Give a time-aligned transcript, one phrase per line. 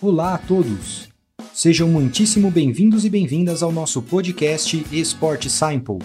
[0.00, 1.08] Olá a todos!
[1.52, 5.98] Sejam muitíssimo bem-vindos e bem-vindas ao nosso podcast Esporte Simple,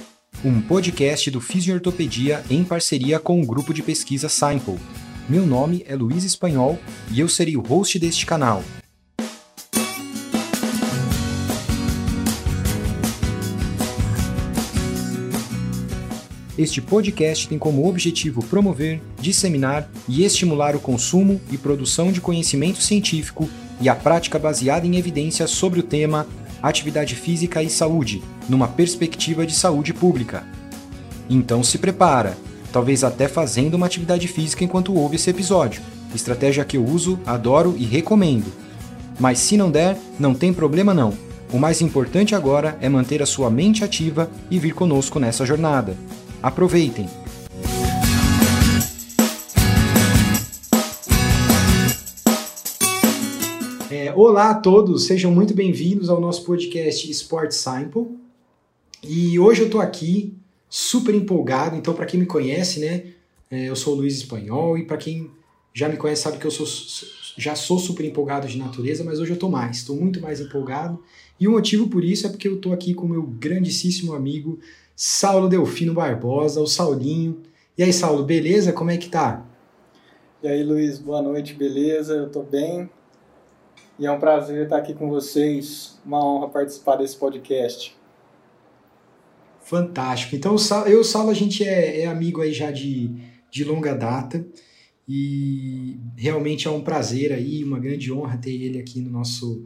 [0.44, 4.80] um podcast do Fisiortopedia em parceria com o grupo de pesquisa Simple.
[5.30, 6.80] Meu nome é Luiz Espanhol
[7.12, 8.64] e eu serei o host deste canal.
[16.58, 22.82] Este podcast tem como objetivo promover, disseminar e estimular o consumo e produção de conhecimento
[22.82, 23.48] científico
[23.82, 26.28] e a prática baseada em evidências sobre o tema
[26.64, 30.46] atividade física e saúde, numa perspectiva de saúde pública.
[31.30, 32.38] Então se prepara,
[32.72, 35.82] talvez até fazendo uma atividade física enquanto ouve esse episódio.
[36.16, 38.52] Estratégia que eu uso, adoro e recomendo.
[39.20, 41.14] Mas se não der, não tem problema não.
[41.52, 45.96] O mais importante agora é manter a sua mente ativa e vir conosco nessa jornada.
[46.42, 47.23] Aproveitem!
[54.16, 58.16] Olá a todos, sejam muito bem-vindos ao nosso podcast Sport Simple.
[59.02, 60.36] E hoje eu estou aqui
[60.70, 61.76] super empolgado.
[61.76, 63.06] Então, para quem me conhece, né,
[63.50, 65.32] é, eu sou o Luiz Espanhol e para quem
[65.74, 66.68] já me conhece sabe que eu sou,
[67.38, 71.02] já sou super empolgado de natureza, mas hoje eu estou mais, estou muito mais empolgado.
[71.40, 74.60] E o motivo por isso é porque eu estou aqui com o meu grandíssimo amigo
[74.96, 77.42] Saulo Delfino Barbosa, o Saulinho.
[77.76, 78.72] E aí, Saulo, beleza?
[78.72, 79.44] Como é que tá?
[80.44, 82.14] E aí, Luiz, boa noite, beleza?
[82.14, 82.90] Eu tô bem.
[84.00, 86.00] E é um prazer estar aqui com vocês.
[86.06, 87.96] Uma honra participar desse podcast.
[89.62, 90.36] Fantástico.
[90.36, 93.12] Então, eu e o Saulo, a gente é, é amigo aí já de,
[93.50, 94.46] de longa data.
[95.08, 99.66] E realmente é um prazer aí, uma grande honra ter ele aqui no nosso,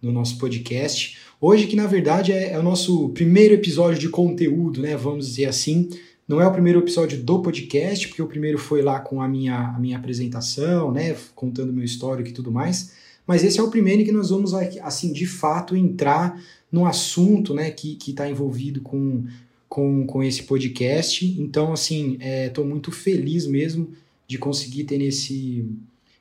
[0.00, 1.18] no nosso podcast.
[1.40, 4.96] Hoje, que na verdade é, é, o nosso primeiro episódio de conteúdo, né?
[4.96, 5.88] Vamos dizer assim.
[6.26, 9.68] Não é o primeiro episódio do podcast, porque o primeiro foi lá com a minha,
[9.68, 11.16] a minha apresentação, né?
[11.34, 12.92] Contando meu histórico e tudo mais.
[13.28, 16.42] Mas esse é o primeiro que nós vamos, assim, de fato, entrar
[16.72, 17.70] no assunto, né?
[17.70, 19.26] Que está envolvido com,
[19.68, 21.26] com, com esse podcast.
[21.38, 22.16] Então, assim,
[22.46, 23.90] estou é, muito feliz mesmo
[24.26, 25.66] de conseguir ter nesse,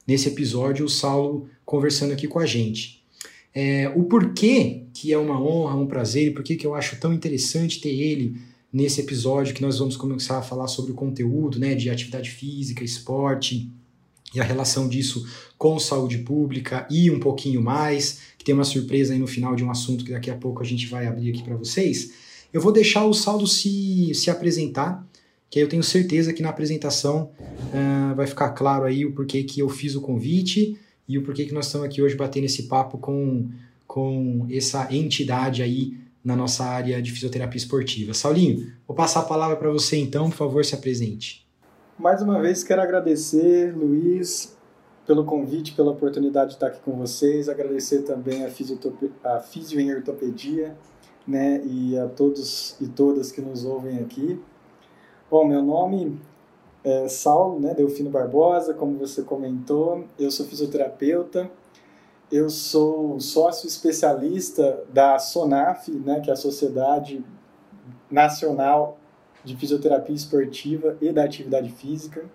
[0.06, 3.02] nesse episódio o Saulo conversando aqui com a gente.
[3.56, 7.14] É, o porquê que é uma honra, um prazer, e porquê que eu acho tão
[7.14, 8.36] interessante ter ele
[8.72, 12.84] nesse episódio que nós vamos começar a falar sobre o conteúdo né, de atividade física,
[12.84, 13.72] esporte
[14.34, 15.26] e a relação disso
[15.58, 19.64] com saúde pública e um pouquinho mais, que tem uma surpresa aí no final de
[19.64, 22.12] um assunto que daqui a pouco a gente vai abrir aqui para vocês.
[22.54, 25.06] Eu vou deixar o Saldo se, se apresentar,
[25.50, 29.44] que aí eu tenho certeza que na apresentação uh, vai ficar claro aí o porquê
[29.44, 30.78] que eu fiz o convite
[31.08, 33.50] e o porquê que nós estamos aqui hoje batendo esse papo com,
[33.88, 38.14] com essa entidade aí na nossa área de fisioterapia esportiva.
[38.14, 41.47] Saulinho, vou passar a palavra para você então, por favor, se apresente.
[42.00, 44.56] Mais uma vez quero agradecer, Luiz,
[45.08, 48.50] pelo convite, pela oportunidade de estar aqui com vocês, agradecer também a,
[49.24, 50.78] a Fisio em Ortopedia,
[51.28, 54.40] né, e a todos e todas que nos ouvem aqui.
[55.30, 56.22] Bom, meu nome
[56.84, 61.50] é, Saulo, né, Delfino Barbosa, como você comentou, eu sou fisioterapeuta,
[62.32, 67.26] eu sou sócio especialista da SONAF, né, que é a Sociedade
[68.12, 68.97] Nacional
[69.48, 72.26] de Fisioterapia Esportiva e da Atividade Física.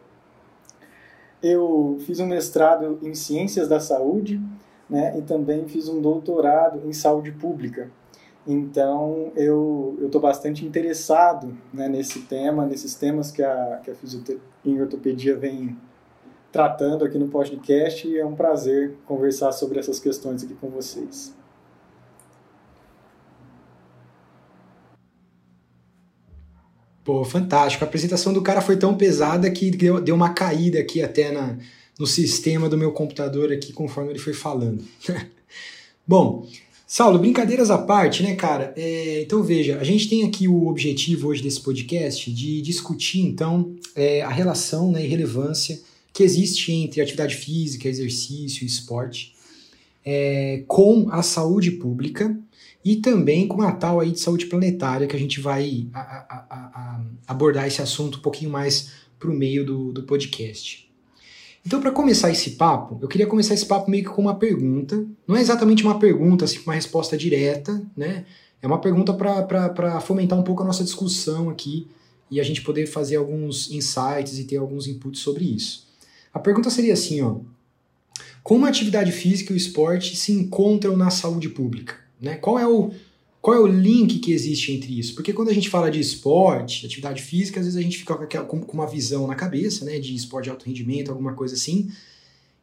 [1.43, 4.41] Eu fiz um mestrado em Ciências da Saúde
[4.89, 7.91] né, e também fiz um doutorado em Saúde Pública.
[8.47, 14.83] Então, eu estou bastante interessado né, nesse tema, nesses temas que a, que a fisioterapia
[14.83, 15.77] ortopedia vem
[16.51, 21.35] tratando aqui no podcast e é um prazer conversar sobre essas questões aqui com vocês.
[27.05, 27.85] Pô, fantástico.
[27.85, 31.59] A apresentação do cara foi tão pesada que deu, deu uma caída aqui até na,
[31.99, 34.85] no sistema do meu computador aqui conforme ele foi falando.
[36.07, 36.47] Bom,
[36.87, 38.73] Saulo, brincadeiras à parte, né, cara?
[38.77, 43.75] É, então veja, a gente tem aqui o objetivo hoje desse podcast de discutir, então,
[43.97, 45.81] é, a relação né, e relevância
[46.13, 49.33] que existe entre atividade física, exercício e esporte
[50.05, 52.37] é, com a saúde pública
[52.85, 56.37] e também com a tal aí de saúde planetária que a gente vai a, a,
[56.51, 60.91] a, abordar esse assunto um pouquinho mais para o meio do, do podcast.
[61.65, 65.07] Então, para começar esse papo, eu queria começar esse papo meio que com uma pergunta.
[65.29, 68.25] Não é exatamente uma pergunta, assim, uma resposta direta, né?
[68.61, 71.87] É uma pergunta para fomentar um pouco a nossa discussão aqui
[72.29, 75.87] e a gente poder fazer alguns insights e ter alguns inputs sobre isso.
[76.35, 77.37] A pergunta seria assim, ó.
[78.43, 81.95] Como a atividade física e o esporte se encontram na saúde pública?
[82.23, 82.37] Né?
[82.37, 82.91] Qual é o
[83.41, 85.17] qual é o link que existe entre isso?
[85.17, 88.57] Porque quando a gente fala de esporte, atividade física, às vezes a gente fica com
[88.73, 91.91] uma visão na cabeça, né, de esporte de alto rendimento, alguma coisa assim.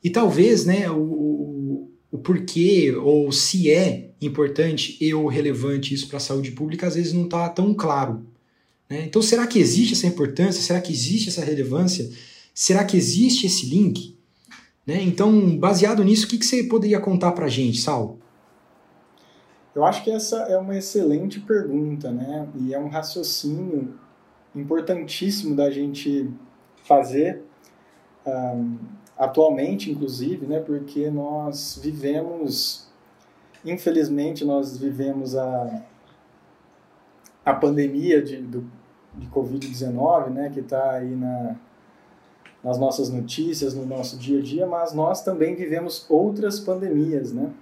[0.01, 6.17] E talvez, né, o, o porquê ou se é importante e ou relevante isso para
[6.17, 8.25] a saúde pública às vezes não está tão claro.
[8.89, 9.05] Né?
[9.05, 10.61] Então, será que existe essa importância?
[10.61, 12.09] Será que existe essa relevância?
[12.53, 14.17] Será que existe esse link?
[14.85, 15.03] Né?
[15.03, 18.19] Então, baseado nisso, o que, que você poderia contar para a gente, Sal?
[19.79, 22.49] Eu acho que essa é uma excelente pergunta, né?
[22.53, 23.97] E é um raciocínio
[24.53, 26.29] importantíssimo da gente
[26.83, 27.41] fazer
[28.25, 28.77] um,
[29.17, 30.59] atualmente, inclusive, né?
[30.59, 32.89] Porque nós vivemos,
[33.63, 35.81] infelizmente, nós vivemos a,
[37.45, 38.69] a pandemia de, do,
[39.15, 40.49] de Covid-19, né?
[40.49, 41.55] Que está aí na,
[42.61, 47.53] nas nossas notícias, no nosso dia a dia, mas nós também vivemos outras pandemias, né?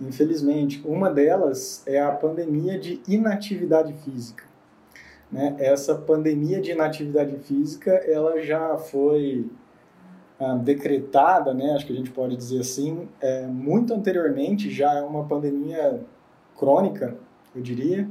[0.00, 4.44] Infelizmente, uma delas é a pandemia de inatividade física.
[5.30, 5.56] Né?
[5.58, 9.48] Essa pandemia de inatividade física, ela já foi
[10.38, 11.72] ah, decretada, né?
[11.72, 14.70] Acho que a gente pode dizer assim, é, muito anteriormente.
[14.70, 16.00] Já é uma pandemia
[16.58, 17.16] crônica,
[17.54, 18.08] eu diria.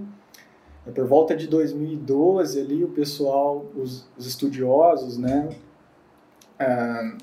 [0.88, 5.50] É por volta de 2012 ali, o pessoal, os, os estudiosos, né?
[6.58, 7.18] Ah,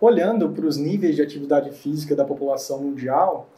[0.00, 3.48] olhando para os níveis de atividade física da população mundial,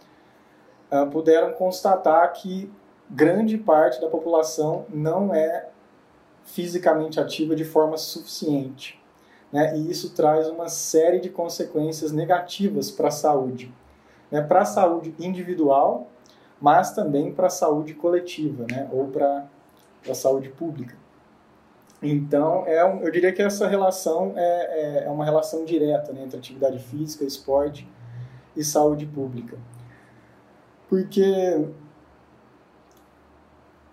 [1.11, 2.71] puderam constatar que
[3.11, 5.69] grande parte da população não é
[6.45, 9.01] fisicamente ativa de forma suficiente.
[9.53, 9.77] Né?
[9.77, 13.73] E isso traz uma série de consequências negativas para a saúde.
[14.31, 14.41] Né?
[14.41, 16.09] Para a saúde individual,
[16.61, 18.89] mas também para a saúde coletiva, né?
[18.93, 19.47] ou para
[20.09, 20.97] a saúde pública.
[22.03, 26.23] Então, é um, eu diria que essa relação é, é, é uma relação direta né,
[26.23, 27.89] entre atividade física, esporte
[28.57, 29.59] e saúde pública.
[30.89, 31.67] Porque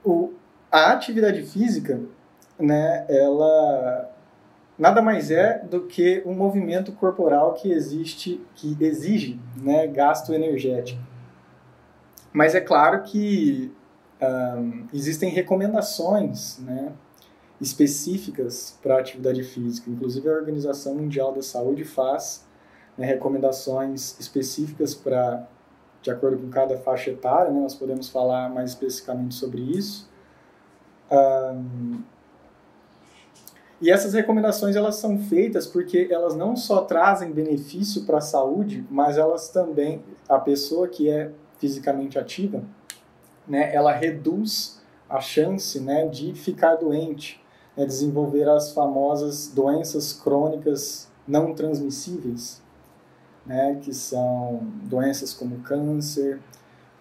[0.04, 0.34] o,
[0.72, 2.02] a atividade física,
[2.60, 4.12] né, ela
[4.78, 11.02] nada mais é do que um movimento corporal que existe, que exige né, gasto energético.
[12.34, 13.72] Mas é claro que
[14.22, 16.92] um, existem recomendações, né,
[17.60, 19.90] específicas para a atividade física.
[19.90, 22.46] Inclusive, a Organização Mundial da Saúde faz
[22.98, 25.48] né, recomendações específicas para,
[26.06, 30.08] de acordo com cada faixa etária, né, nós podemos falar mais especificamente sobre isso.
[31.12, 32.04] Um,
[33.82, 38.86] e essas recomendações elas são feitas porque elas não só trazem benefício para a saúde,
[38.88, 42.64] mas elas também a pessoa que é fisicamente ativa,
[43.48, 44.80] né, ela reduz
[45.10, 47.44] a chance, né, de ficar doente,
[47.76, 52.62] é desenvolver as famosas doenças crônicas não transmissíveis,
[53.46, 56.40] né, que são doenças como câncer,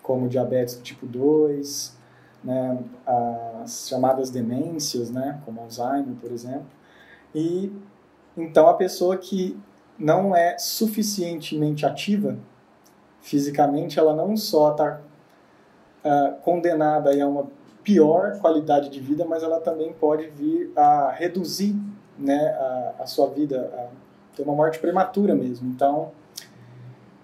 [0.03, 1.97] como diabetes tipo 2,
[2.43, 6.67] né, as chamadas demências, né, como Alzheimer, por exemplo.
[7.35, 7.73] E
[8.37, 9.59] então a pessoa que
[9.99, 12.37] não é suficientemente ativa
[13.21, 15.01] fisicamente, ela não só está
[16.05, 17.47] uh, ah, condenada a uma
[17.83, 21.75] pior qualidade de vida, mas ela também pode vir a reduzir
[22.19, 25.69] né, a, a sua vida, a ter uma morte prematura mesmo.
[25.71, 26.13] Então,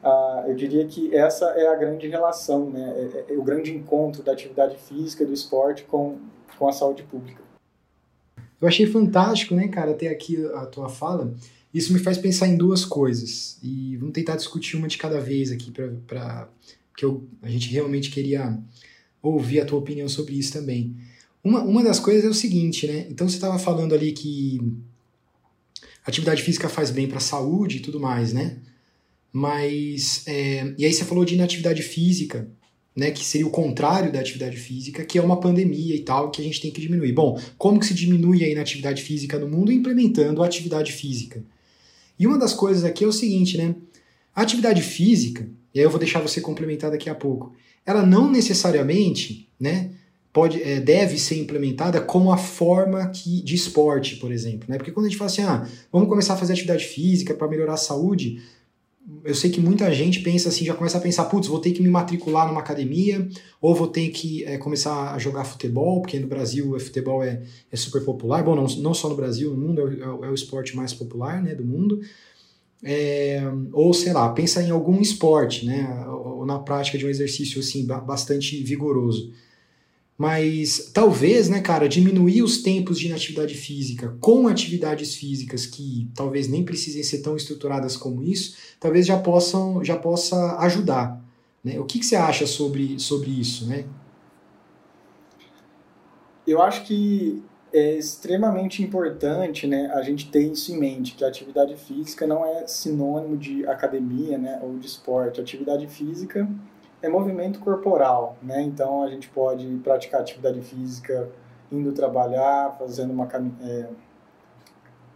[0.02, 3.74] uh, eu diria que essa é a grande relação, né, é, é, é o grande
[3.74, 6.18] encontro da atividade física, do esporte com,
[6.58, 7.42] com a saúde pública.
[8.60, 11.32] Eu achei fantástico, né, cara, ter aqui a tua fala.
[11.72, 13.58] Isso me faz pensar em duas coisas.
[13.62, 15.72] E vamos tentar discutir uma de cada vez aqui,
[16.06, 16.48] para
[16.96, 18.58] que eu, a gente realmente queria
[19.22, 20.94] ouvir a tua opinião sobre isso também.
[21.42, 23.06] Uma, uma das coisas é o seguinte, né?
[23.08, 24.60] Então você estava falando ali que
[26.04, 28.58] atividade física faz bem para a saúde e tudo mais, né?
[29.32, 30.24] Mas.
[30.26, 32.48] É, e aí você falou de inatividade física,
[32.96, 33.10] né?
[33.10, 36.44] Que seria o contrário da atividade física, que é uma pandemia e tal, que a
[36.44, 37.12] gente tem que diminuir.
[37.12, 39.72] Bom, como que se diminui a inatividade física no mundo?
[39.72, 41.42] Implementando a atividade física.
[42.18, 43.74] E uma das coisas aqui é o seguinte, né?
[44.34, 47.52] A atividade física, e aí eu vou deixar você complementar daqui a pouco
[47.84, 49.90] ela não necessariamente né,
[50.32, 54.66] pode, é, deve ser implementada como a forma que, de esporte, por exemplo.
[54.68, 54.76] Né?
[54.76, 57.74] Porque quando a gente fala assim, ah, vamos começar a fazer atividade física para melhorar
[57.74, 58.42] a saúde,
[59.24, 61.82] eu sei que muita gente pensa assim, já começa a pensar, putz, vou ter que
[61.82, 63.28] me matricular numa academia,
[63.60, 67.42] ou vou ter que é, começar a jogar futebol, porque no Brasil o futebol é,
[67.70, 68.42] é super popular.
[68.42, 71.42] Bom, não, não só no Brasil, no mundo é o, é o esporte mais popular
[71.42, 72.00] né, do mundo.
[72.82, 76.06] É, ou sei lá, pensa em algum esporte, né?
[76.08, 79.32] Ou na prática de um exercício assim bastante vigoroso.
[80.20, 86.46] Mas talvez, né, cara, diminuir os tempos de inatividade física com atividades físicas que talvez
[86.46, 91.18] nem precisem ser tão estruturadas como isso, talvez já possam já possa ajudar.
[91.64, 91.80] Né?
[91.80, 93.86] O que, que você acha sobre, sobre isso, né?
[96.46, 101.28] Eu acho que é extremamente importante né, a gente ter isso em mente, que a
[101.28, 105.40] atividade física não é sinônimo de academia né, ou de esporte.
[105.40, 106.46] Atividade física
[107.02, 108.62] é movimento corporal, né?
[108.62, 111.28] então a gente pode praticar atividade física
[111.70, 113.28] indo trabalhar, fazendo uma
[113.62, 113.88] é,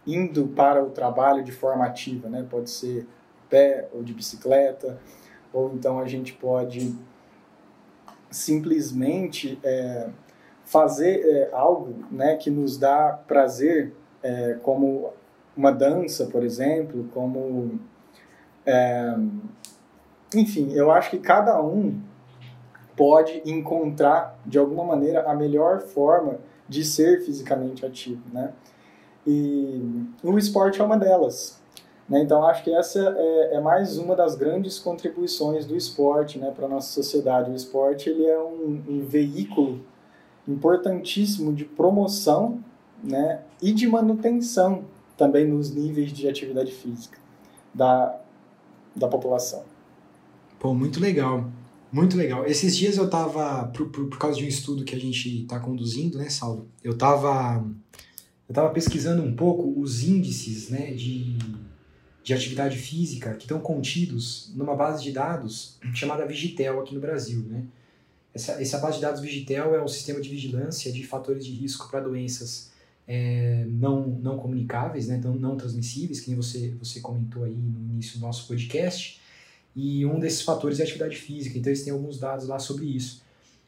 [0.07, 2.45] indo para o trabalho de forma ativa, né?
[2.49, 3.07] pode ser
[3.49, 4.99] pé ou de bicicleta,
[5.53, 6.95] ou então a gente pode
[8.29, 10.09] simplesmente é,
[10.65, 15.13] fazer é, algo né, que nos dá prazer, é, como
[15.55, 17.79] uma dança, por exemplo, como.
[20.35, 21.99] Enfim, eu acho que cada um
[22.95, 28.53] pode encontrar, de alguma maneira, a melhor forma de ser fisicamente ativo, né?
[29.27, 29.81] E
[30.23, 31.59] o esporte é uma delas.
[32.07, 32.21] Né?
[32.21, 36.67] Então, acho que essa é, é, mais uma das grandes contribuições do esporte né, para
[36.67, 37.49] nossa sociedade.
[37.49, 39.83] O esporte ele é um, um veículo
[40.47, 42.59] importantíssimo de promoção
[43.03, 44.83] né, e de manutenção
[45.17, 47.17] também nos níveis de atividade física
[47.73, 48.15] da,
[48.95, 49.63] da população.
[50.65, 51.51] Pô, muito legal.
[51.91, 52.43] Muito legal.
[52.47, 55.59] Esses dias eu tava, por, por, por causa de um estudo que a gente está
[55.59, 56.67] conduzindo, né, Saulo?
[56.83, 57.63] Eu tava,
[58.49, 61.37] eu tava pesquisando um pouco os índices, né, de,
[62.23, 67.45] de atividade física que estão contidos numa base de dados chamada Vigitel aqui no Brasil,
[67.47, 67.65] né?
[68.33, 71.91] Essa, essa base de dados Vigitel é um sistema de vigilância de fatores de risco
[71.91, 72.71] para doenças
[73.07, 77.93] é, não, não comunicáveis, né, não, não transmissíveis, que nem você, você comentou aí no
[77.93, 79.23] início do nosso podcast.
[79.75, 82.85] E um desses fatores é a atividade física, então eles têm alguns dados lá sobre
[82.85, 83.21] isso.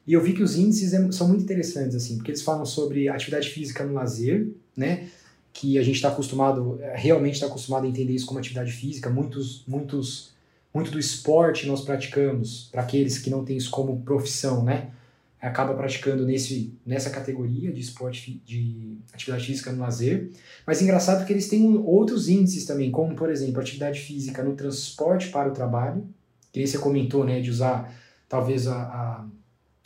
[0.06, 3.10] E eu vi que os índices é, são muito interessantes, assim, porque eles falam sobre
[3.10, 5.10] atividade física no lazer, né,
[5.52, 9.10] que a gente está acostumado, realmente está acostumado a entender isso como atividade física.
[9.10, 10.32] Muitos, muitos
[10.74, 14.92] muito do esporte nós praticamos, para aqueles que não têm isso como profissão, né?
[15.40, 20.32] Acaba praticando nesse, nessa categoria de esporte, de atividade física no lazer.
[20.66, 25.30] Mas engraçado que eles têm outros índices também, como, por exemplo, atividade física no transporte
[25.30, 26.08] para o trabalho,
[26.52, 27.94] que nem você comentou, né, de usar
[28.28, 29.26] talvez a, a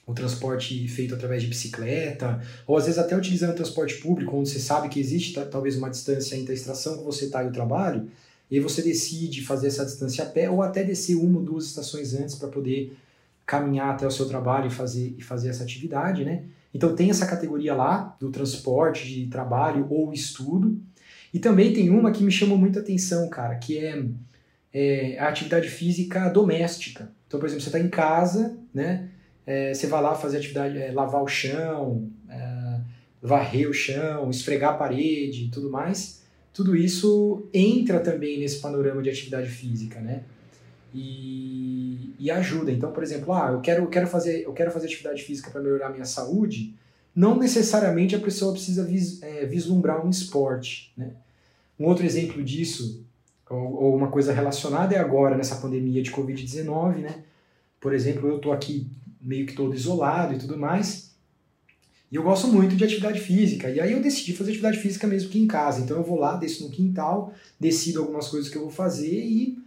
[0.06, 4.50] o transporte feito através de bicicleta, ou às vezes até utilizando o transporte público, onde
[4.50, 7.52] você sabe que existe talvez uma distância entre a estação que você está e o
[7.52, 8.10] trabalho,
[8.50, 11.66] e aí você decide fazer essa distância a pé ou até descer uma ou duas
[11.66, 12.94] estações antes para poder
[13.52, 16.46] caminhar até o seu trabalho e fazer, e fazer essa atividade, né?
[16.74, 20.82] Então tem essa categoria lá do transporte de trabalho ou estudo.
[21.34, 24.06] E também tem uma que me chamou muita atenção, cara, que é,
[24.74, 27.12] é a atividade física doméstica.
[27.28, 29.10] Então, por exemplo, você está em casa, né?
[29.46, 32.80] É, você vai lá fazer atividade, é, lavar o chão, é,
[33.22, 36.22] varrer o chão, esfregar a parede e tudo mais
[36.54, 40.24] tudo isso entra também nesse panorama de atividade física, né?
[40.94, 42.72] E, e ajuda.
[42.72, 45.62] Então, por exemplo, ah, eu quero, eu quero, fazer, eu quero fazer atividade física para
[45.62, 46.76] melhorar minha saúde,
[47.16, 51.12] não necessariamente a pessoa precisa vis, é, vislumbrar um esporte, né?
[51.80, 53.04] Um outro exemplo disso,
[53.50, 57.24] ou, ou uma coisa relacionada, é agora, nessa pandemia de Covid-19, né?
[57.80, 58.88] Por exemplo, eu estou aqui
[59.20, 61.12] meio que todo isolado e tudo mais,
[62.12, 63.70] e eu gosto muito de atividade física.
[63.70, 65.82] E aí eu decidi fazer atividade física mesmo que em casa.
[65.82, 69.58] Então eu vou lá, desço no quintal, decido algumas coisas que eu vou fazer e,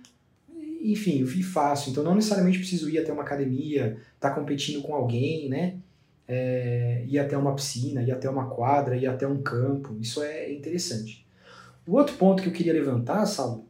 [0.93, 1.91] enfim, eu faço.
[1.91, 5.79] Então não necessariamente preciso ir até uma academia, estar tá competindo com alguém, né?
[6.27, 9.97] É, ir até uma piscina, ir até uma quadra, ir até um campo.
[10.01, 11.27] Isso é interessante.
[11.87, 13.67] O outro ponto que eu queria levantar, Saulo,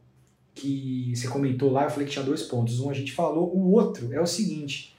[0.55, 2.79] que você comentou lá, eu falei que tinha dois pontos.
[2.81, 4.95] Um a gente falou, o outro é o seguinte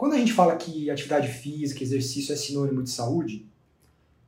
[0.00, 3.44] quando a gente fala que atividade física, exercício é sinônimo de saúde,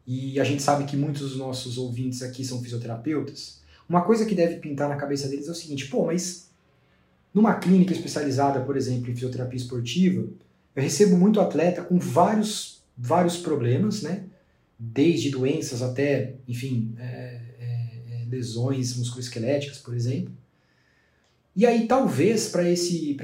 [0.06, 4.34] e a gente sabe que muitos dos nossos ouvintes aqui são fisioterapeutas, uma coisa que
[4.34, 6.51] deve pintar na cabeça deles é o seguinte: pô, mas
[7.34, 10.28] numa clínica especializada, por exemplo, em fisioterapia esportiva,
[10.74, 14.24] eu recebo muito atleta com vários, vários problemas, né?
[14.78, 20.34] Desde doenças até, enfim, é, é, é lesões musculoesqueléticas, por exemplo.
[21.54, 23.16] E aí, talvez, para esse,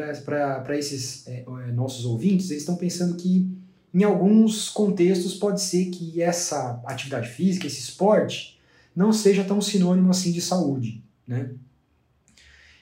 [0.78, 3.48] esses é, é, nossos ouvintes, eles estão pensando que,
[3.92, 8.58] em alguns contextos, pode ser que essa atividade física, esse esporte,
[8.94, 11.02] não seja tão sinônimo assim de saúde.
[11.26, 11.52] Né?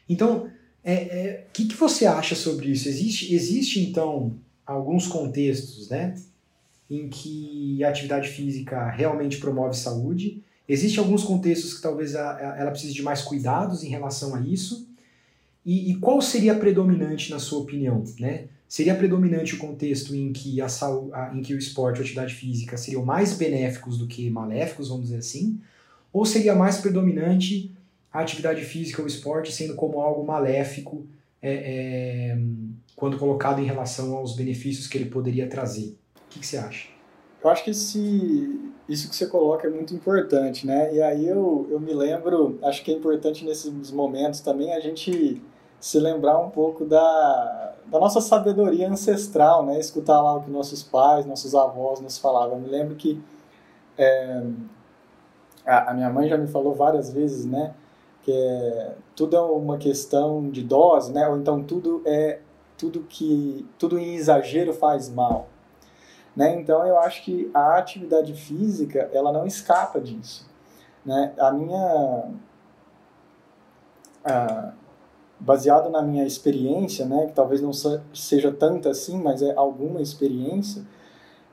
[0.08, 0.50] Então,
[0.86, 2.88] o é, é, que, que você acha sobre isso?
[2.88, 6.14] Existe, existe, então, alguns contextos né,
[6.88, 10.44] em que a atividade física realmente promove saúde?
[10.68, 14.88] Existem alguns contextos que talvez a, ela precise de mais cuidados em relação a isso?
[15.64, 18.04] E, e, qual seria predominante na sua opinião?
[18.20, 18.44] Né?
[18.68, 22.76] Seria predominante o contexto em que, a, a, em que o esporte a atividade física
[22.76, 25.58] seriam mais benéficos do que maléficos, vamos dizer assim?
[26.12, 27.75] Ou seria mais predominante
[28.12, 31.06] a atividade física ou esporte sendo como algo maléfico
[31.42, 31.52] é,
[32.32, 32.38] é,
[32.94, 35.96] quando colocado em relação aos benefícios que ele poderia trazer?
[36.16, 36.88] O que, que você acha?
[37.42, 40.92] Eu acho que esse, isso que você coloca é muito importante, né?
[40.94, 45.42] E aí eu, eu me lembro, acho que é importante nesses momentos também a gente
[45.78, 49.78] se lembrar um pouco da, da nossa sabedoria ancestral, né?
[49.78, 52.56] Escutar lá o que nossos pais, nossos avós nos falavam.
[52.56, 53.22] Eu me lembro que
[53.98, 54.42] é,
[55.64, 57.74] a, a minha mãe já me falou várias vezes, né?
[58.26, 61.28] Que é, tudo é uma questão de dose, né?
[61.28, 62.40] Ou então tudo é
[62.76, 65.46] tudo que tudo em exagero faz mal.
[66.34, 66.60] Né?
[66.60, 70.44] Então eu acho que a atividade física ela não escapa disso.
[71.04, 71.32] Né?
[71.38, 72.30] A minha
[74.24, 74.72] a,
[75.38, 77.70] baseado na minha experiência, né, que talvez não
[78.12, 80.82] seja tanta assim, mas é alguma experiência,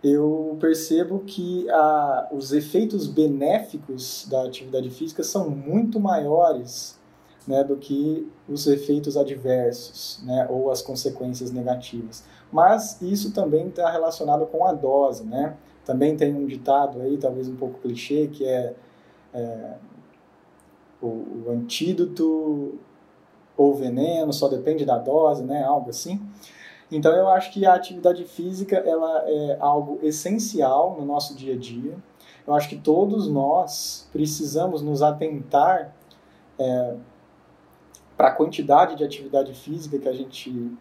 [0.03, 6.99] eu percebo que a, os efeitos benéficos da atividade física são muito maiores
[7.47, 12.23] né, do que os efeitos adversos né, ou as consequências negativas.
[12.51, 15.25] Mas isso também está relacionado com a dose.
[15.25, 15.55] Né?
[15.85, 18.75] Também tem um ditado aí, talvez um pouco clichê, que é,
[19.33, 19.73] é
[21.01, 22.77] o, o, antídoto
[23.57, 26.21] ou veneno, só depende da dose, né, algo assim.
[26.95, 31.57] Então eu acho que a atividade física ela é algo essencial no nosso dia a
[31.57, 31.97] dia.
[32.45, 35.95] Eu acho que todos nós precisamos nos atentar
[36.59, 36.95] é,
[38.15, 40.71] para a quantidade de atividade física que a gente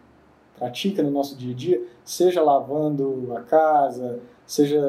[0.55, 4.81] pratica no nosso dia a dia, seja lavando a casa, seja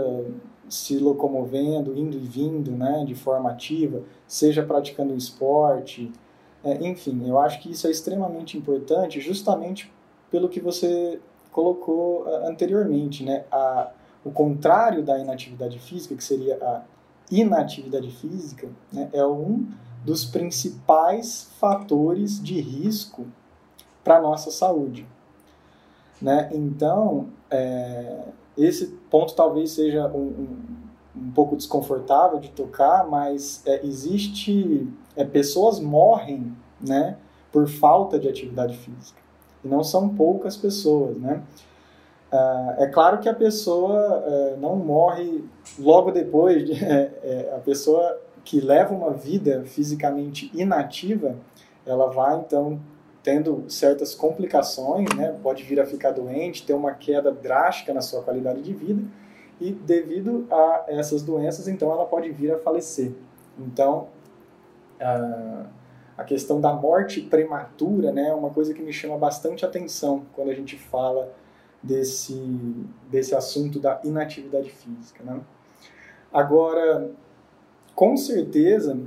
[0.68, 6.12] se locomovendo, indo e vindo, né, de forma ativa, seja praticando esporte,
[6.62, 9.92] é, enfim, eu acho que isso é extremamente importante, justamente
[10.34, 11.20] pelo que você
[11.52, 13.92] colocou uh, anteriormente, né, a,
[14.24, 16.82] o contrário da inatividade física, que seria a
[17.30, 19.64] inatividade física, né, é um
[20.04, 23.28] dos principais fatores de risco
[24.02, 25.06] para a nossa saúde.
[26.20, 26.50] Né?
[26.52, 28.24] Então, é,
[28.58, 30.58] esse ponto talvez seja um, um,
[31.16, 37.18] um, pouco desconfortável de tocar, mas é, existe é, pessoas morrem né,
[37.52, 39.22] por falta de atividade física
[39.64, 41.42] e não são poucas pessoas, né?
[42.32, 45.44] Uh, é claro que a pessoa uh, não morre
[45.78, 51.36] logo depois, de, uh, a pessoa que leva uma vida fisicamente inativa,
[51.86, 52.80] ela vai então
[53.22, 55.34] tendo certas complicações, né?
[55.42, 59.02] pode vir a ficar doente, ter uma queda drástica na sua qualidade de vida
[59.58, 63.12] e devido a essas doenças, então ela pode vir a falecer.
[63.58, 64.08] Então,
[66.16, 70.50] a questão da morte prematura né, é uma coisa que me chama bastante atenção quando
[70.50, 71.32] a gente fala
[71.82, 72.34] desse,
[73.10, 75.22] desse assunto da inatividade física.
[75.24, 75.40] Né?
[76.32, 77.10] Agora,
[77.94, 78.98] com certeza,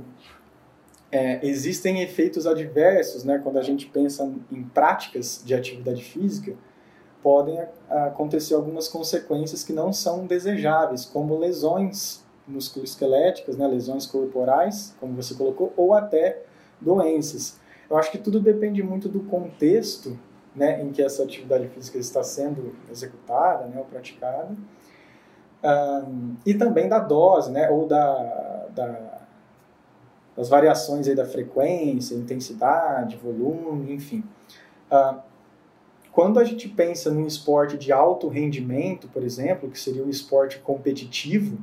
[1.10, 3.38] é, existem efeitos adversos, né?
[3.42, 6.54] Quando a gente pensa em práticas de atividade física,
[7.22, 13.66] podem acontecer algumas consequências que não são desejáveis, como lesões musculoesqueléticas, né?
[13.66, 16.42] Lesões corporais, como você colocou, ou até
[16.80, 17.58] doenças.
[17.90, 20.18] Eu acho que tudo depende muito do contexto,
[20.54, 24.54] né, em que essa atividade física está sendo executada, né, ou praticada,
[25.64, 29.18] um, e também da dose, né, ou da, da
[30.38, 34.22] das variações aí da frequência, intensidade, volume, enfim.
[34.88, 35.18] Uh,
[36.12, 40.60] quando a gente pensa num esporte de alto rendimento, por exemplo, que seria o esporte
[40.60, 41.58] competitivo,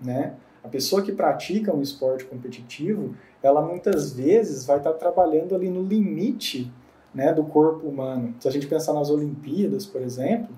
[0.00, 0.34] né?
[0.62, 5.82] A pessoa que pratica um esporte competitivo, ela muitas vezes vai estar trabalhando ali no
[5.82, 6.70] limite
[7.14, 8.34] né, do corpo humano.
[8.40, 10.54] Se a gente pensar nas Olimpíadas, por exemplo,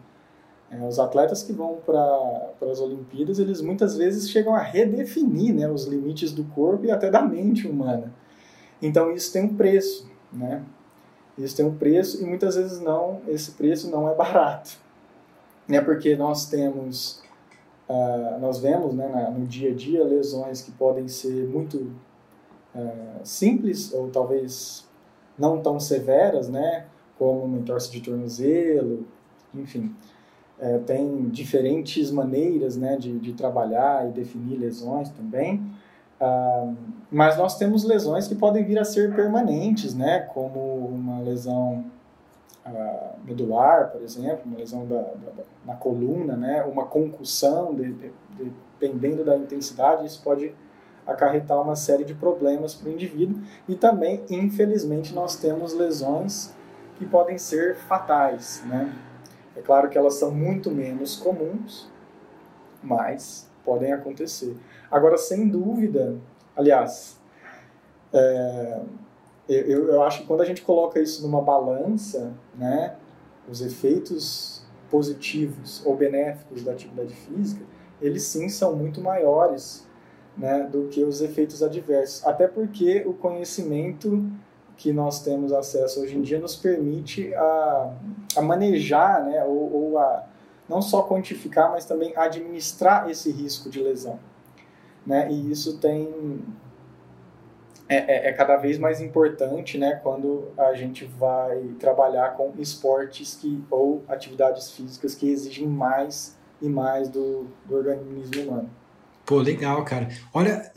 [0.71, 5.69] é, os atletas que vão para as Olimpíadas, eles muitas vezes chegam a redefinir né,
[5.69, 8.13] os limites do corpo e até da mente humana.
[8.81, 10.63] Então isso tem um preço, né?
[11.37, 14.79] Isso tem um preço e muitas vezes não, esse preço não é barato,
[15.67, 15.81] né?
[15.81, 17.23] Porque nós temos,
[17.91, 21.93] uh, nós vemos, né, na, no dia a dia lesões que podem ser muito
[22.75, 24.89] uh, simples ou talvez
[25.39, 26.87] não tão severas, né?
[27.19, 29.07] Como uma entorse de tornozelo,
[29.55, 29.95] enfim
[30.61, 35.63] é, tem diferentes maneiras né, de, de trabalhar e definir lesões também.
[36.21, 36.73] Ah,
[37.11, 41.87] mas nós temos lesões que podem vir a ser permanentes, né, como uma lesão
[42.77, 48.13] ah, medular, por exemplo, uma lesão da, da, na coluna, né, uma concussão, de, de,
[48.79, 50.55] dependendo da intensidade, isso pode
[51.07, 53.43] acarretar uma série de problemas para o indivíduo.
[53.69, 56.55] E também, infelizmente, nós temos lesões
[56.97, 58.95] que podem ser fatais, né?
[59.57, 61.91] É claro que elas são muito menos comuns,
[62.83, 64.57] mas podem acontecer.
[64.91, 66.17] Agora, sem dúvida,
[66.57, 67.21] aliás,
[68.13, 68.81] é,
[69.55, 72.97] eu, eu acho que quando a gente coloca isso numa balança, né,
[73.49, 77.65] os efeitos positivos ou benéficos da atividade física,
[78.01, 79.87] eles sim são muito maiores
[80.37, 82.27] né, do que os efeitos adversos.
[82.27, 84.25] Até porque o conhecimento
[84.77, 87.95] que nós temos acesso hoje em dia nos permite a,
[88.37, 90.25] a manejar, né, ou, ou a
[90.69, 94.19] não só quantificar, mas também administrar esse risco de lesão.
[95.05, 95.31] Né?
[95.31, 96.45] E isso tem
[97.91, 103.35] é, é, é, cada vez mais importante né, quando a gente vai trabalhar com esportes
[103.35, 108.71] que, ou atividades físicas que exigem mais e mais do, do organismo humano.
[109.27, 110.09] Pô, legal, cara.
[110.33, 110.71] Olha,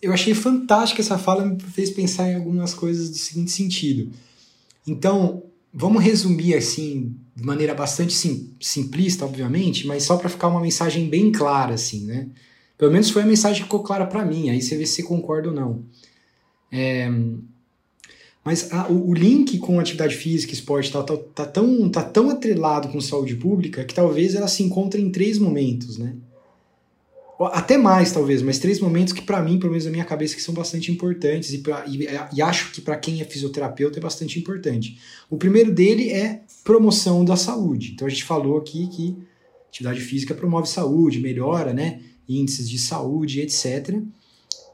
[0.00, 4.10] eu achei fantástica essa fala, me fez pensar em algumas coisas do seguinte sentido.
[4.86, 5.42] Então,
[5.74, 11.06] vamos resumir assim, de maneira bastante sim, simplista, obviamente, mas só para ficar uma mensagem
[11.06, 12.28] bem clara, assim, né?
[12.78, 15.48] Pelo menos foi a mensagem que ficou clara para mim, aí você vê se concorda
[15.48, 15.84] ou não.
[16.70, 17.08] É,
[18.44, 22.28] mas a, o, o, link com atividade física, esporte tal, tá, tá, tão, tá tão
[22.28, 26.14] atrelado com saúde pública que talvez ela se encontre em três momentos, né?
[27.40, 30.42] Até mais, talvez, mas três momentos que, para mim, pelo menos na minha cabeça, que
[30.42, 34.38] são bastante importantes e, pra, e, e acho que para quem é fisioterapeuta é bastante
[34.38, 34.98] importante.
[35.28, 37.92] O primeiro dele é promoção da saúde.
[37.92, 39.16] Então a gente falou aqui que
[39.68, 42.00] atividade física promove saúde, melhora, né?
[42.28, 44.00] Índices de saúde, etc.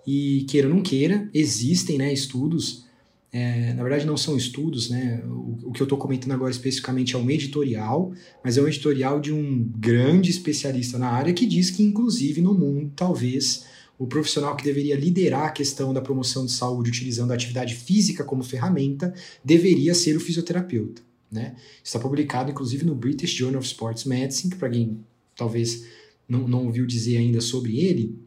[0.06, 2.88] E queira ou não queira, existem né, estudos
[3.32, 5.22] é, na verdade, não são estudos, né?
[5.24, 9.20] O, o que eu estou comentando agora especificamente é um editorial, mas é um editorial
[9.20, 14.56] de um grande especialista na área que diz que, inclusive, no mundo, talvez o profissional
[14.56, 19.14] que deveria liderar a questão da promoção de saúde utilizando a atividade física como ferramenta
[19.44, 21.02] deveria ser o fisioterapeuta.
[21.30, 21.54] Né?
[21.84, 25.04] Está publicado, inclusive, no British Journal of Sports Medicine, que para quem
[25.36, 25.84] talvez
[26.28, 28.18] não, não ouviu dizer ainda sobre ele,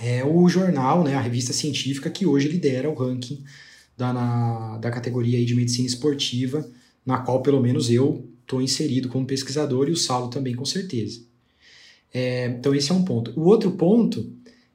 [0.00, 3.42] é o jornal, né, a revista científica que hoje lidera o ranking
[3.96, 6.68] da, na, da categoria de medicina esportiva,
[7.04, 11.20] na qual pelo menos eu estou inserido como pesquisador e o Saulo também com certeza.
[12.12, 13.32] É, então esse é um ponto.
[13.38, 14.30] O outro ponto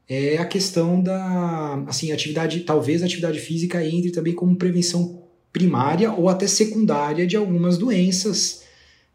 [0.08, 6.12] é a questão da assim atividade, talvez a atividade física entre também como prevenção primária
[6.12, 8.64] ou até secundária de algumas doenças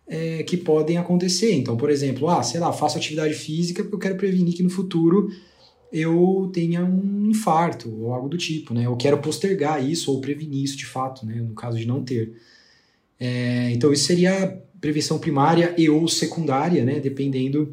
[0.06, 1.52] é, que podem acontecer.
[1.54, 4.70] Então, por exemplo, ah, sei lá, faço atividade física porque eu quero prevenir que no
[4.70, 5.30] futuro
[5.94, 8.84] eu tenha um infarto ou algo do tipo, né?
[8.84, 11.36] Eu quero postergar isso ou prevenir isso de fato, né?
[11.36, 12.34] No caso de não ter.
[13.18, 16.98] É, então isso seria prevenção primária e ou secundária, né?
[16.98, 17.72] Dependendo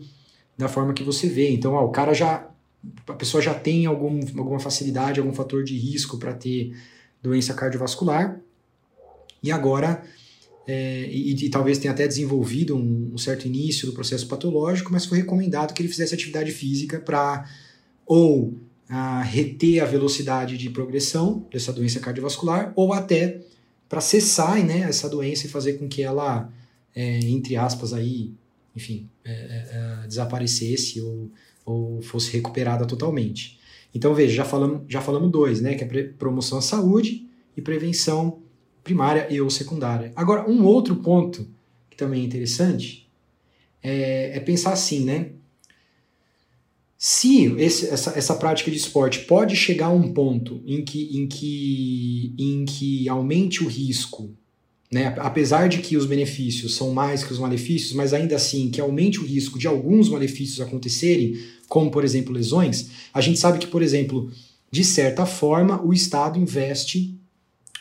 [0.55, 1.49] da forma que você vê.
[1.49, 2.47] Então, ó, o cara já,
[3.07, 6.75] a pessoa já tem algum, alguma facilidade, algum fator de risco para ter
[7.23, 8.39] doença cardiovascular
[9.41, 10.03] e agora
[10.67, 15.05] é, e, e, talvez tenha até desenvolvido um, um certo início do processo patológico, mas
[15.05, 17.45] foi recomendado que ele fizesse atividade física para
[18.11, 18.53] ou
[18.89, 23.39] a reter a velocidade de progressão dessa doença cardiovascular, ou até
[23.87, 26.51] para cessar né, essa doença e fazer com que ela,
[26.93, 28.33] é, entre aspas, aí,
[28.75, 31.31] enfim, é, é, é desaparecesse ou,
[31.65, 33.57] ou fosse recuperada totalmente.
[33.95, 35.75] Então, veja, já falamos, já falamos dois, né?
[35.75, 38.39] Que é promoção à saúde e prevenção
[38.83, 40.11] primária e ou secundária.
[40.17, 41.47] Agora, um outro ponto
[41.89, 43.09] que também é interessante
[43.81, 45.31] é, é pensar assim, né?
[47.03, 51.25] Se esse, essa, essa prática de esporte pode chegar a um ponto em que, em
[51.25, 54.29] que, em que aumente o risco,
[54.91, 58.79] né, apesar de que os benefícios são mais que os malefícios, mas ainda assim que
[58.79, 63.65] aumente o risco de alguns malefícios acontecerem, como por exemplo lesões, a gente sabe que,
[63.65, 64.31] por exemplo,
[64.69, 67.19] de certa forma, o Estado investe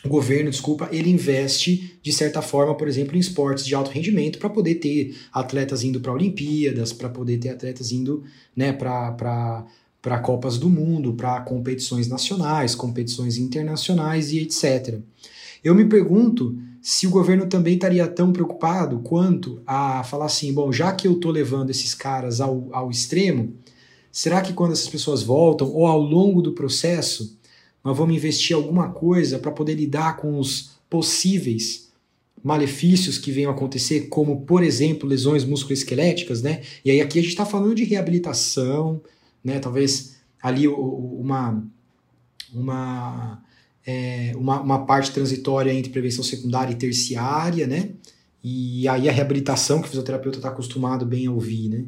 [0.03, 4.39] o governo, desculpa, ele investe de certa forma, por exemplo, em esportes de alto rendimento
[4.39, 8.23] para poder ter atletas indo para Olimpíadas, para poder ter atletas indo
[8.55, 14.99] né, para Copas do Mundo, para competições nacionais, competições internacionais e etc.
[15.63, 20.71] Eu me pergunto se o governo também estaria tão preocupado quanto a falar assim: bom,
[20.71, 23.53] já que eu estou levando esses caras ao, ao extremo,
[24.11, 27.39] será que quando essas pessoas voltam ou ao longo do processo
[27.83, 31.89] nós vamos investir alguma coisa para poder lidar com os possíveis
[32.43, 36.61] malefícios que venham a acontecer, como, por exemplo, lesões musculoesqueléticas, né?
[36.83, 39.01] E aí aqui a gente está falando de reabilitação,
[39.43, 39.59] né?
[39.59, 41.63] Talvez ali uma,
[42.53, 43.43] uma,
[43.85, 47.91] é, uma, uma parte transitória entre prevenção secundária e terciária, né?
[48.43, 51.85] E aí a reabilitação que o fisioterapeuta está acostumado bem a ouvir, né?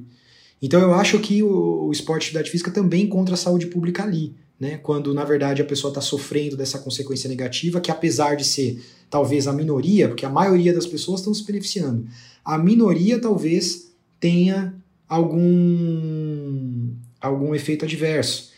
[0.62, 4.04] Então eu acho que o, o esporte de atividade física também encontra a saúde pública
[4.04, 4.80] ali né?
[4.82, 9.46] Quando na verdade a pessoa está sofrendo dessa consequência negativa, que apesar de ser talvez
[9.46, 12.08] a minoria, porque a maioria das pessoas estão se beneficiando,
[12.46, 14.74] a minoria talvez tenha
[15.08, 18.52] algum algum efeito adverso.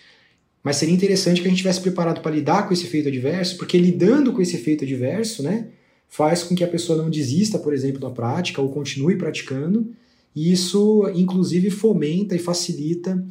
[0.64, 3.78] Mas seria interessante que a gente tivesse preparado para lidar com esse efeito adverso, porque
[3.78, 5.70] lidando com esse efeito adverso, né,
[6.08, 9.92] faz com que a pessoa não desista, por exemplo, da prática ou continue praticando
[10.36, 13.24] e isso, inclusive, fomenta e facilita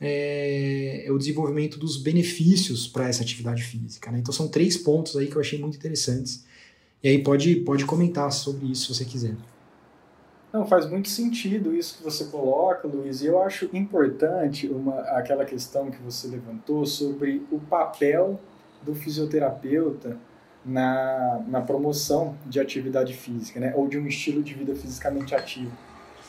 [0.00, 4.10] é, o desenvolvimento dos benefícios para essa atividade física.
[4.10, 4.18] Né?
[4.18, 6.44] Então, são três pontos aí que eu achei muito interessantes.
[7.02, 9.36] E aí pode, pode comentar sobre isso se você quiser.
[10.52, 15.44] Não, faz muito sentido isso que você coloca, Luiz, e eu acho importante uma, aquela
[15.44, 18.40] questão que você levantou sobre o papel
[18.82, 20.16] do fisioterapeuta
[20.64, 25.72] na, na promoção de atividade física, né, ou de um estilo de vida fisicamente ativo.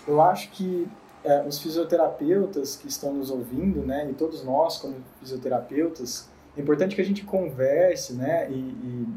[0.07, 0.87] Eu acho que
[1.27, 6.95] é, os fisioterapeutas que estão nos ouvindo, né, e todos nós como fisioterapeutas, é importante
[6.95, 9.07] que a gente converse, né, e, e,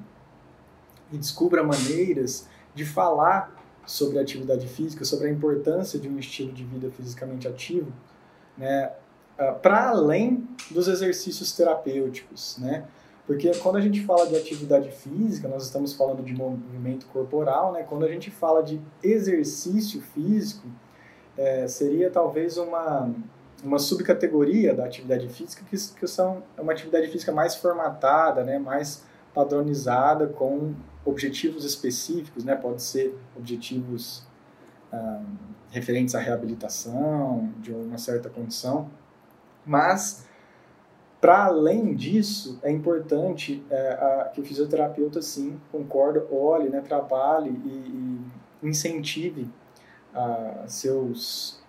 [1.12, 6.52] e descubra maneiras de falar sobre a atividade física, sobre a importância de um estilo
[6.52, 7.92] de vida fisicamente ativo,
[8.58, 8.90] né,
[9.38, 12.84] ah, para além dos exercícios terapêuticos, né?
[13.26, 17.84] Porque quando a gente fala de atividade física, nós estamos falando de movimento corporal, né?
[17.84, 20.66] Quando a gente fala de exercício físico,
[21.40, 23.10] é, seria talvez uma
[23.62, 28.58] uma subcategoria da atividade física que, que são é uma atividade física mais formatada, né?
[28.58, 30.74] Mais padronizada com
[31.04, 32.54] objetivos específicos, né?
[32.56, 34.26] Pode ser objetivos
[34.92, 35.22] ah,
[35.70, 38.90] referentes à reabilitação de uma certa condição,
[39.64, 40.26] mas
[41.20, 47.50] para além disso, é importante é, a, que o fisioterapeuta, sim, concorda, olhe, né, trabalhe
[47.50, 47.68] e,
[48.62, 49.46] e incentive
[50.14, 51.60] a, seus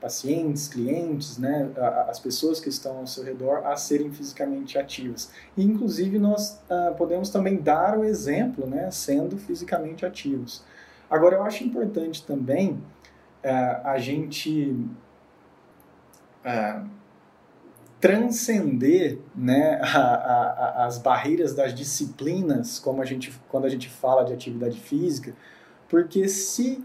[0.00, 1.70] pacientes, clientes, né,
[2.08, 5.32] as pessoas que estão ao seu redor a serem fisicamente ativas.
[5.56, 10.62] E, inclusive, nós uh, podemos também dar o exemplo, né, sendo fisicamente ativos.
[11.08, 14.76] Agora, eu acho importante também uh, a gente
[16.44, 16.86] uh,
[17.98, 24.22] transcender né, a, a, as barreiras das disciplinas, como a gente, quando a gente fala
[24.22, 25.32] de atividade física,
[25.88, 26.84] porque se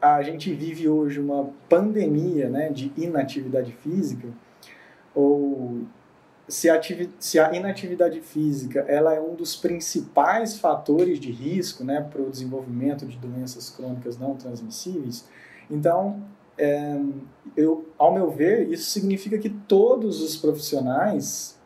[0.00, 4.28] a gente vive hoje uma pandemia né, de inatividade física,
[5.14, 5.82] ou
[6.46, 6.80] se a,
[7.18, 12.30] se a inatividade física ela é um dos principais fatores de risco né, para o
[12.30, 15.28] desenvolvimento de doenças crônicas não transmissíveis,
[15.70, 16.22] então,
[16.56, 16.98] é,
[17.56, 21.58] eu, ao meu ver, isso significa que todos os profissionais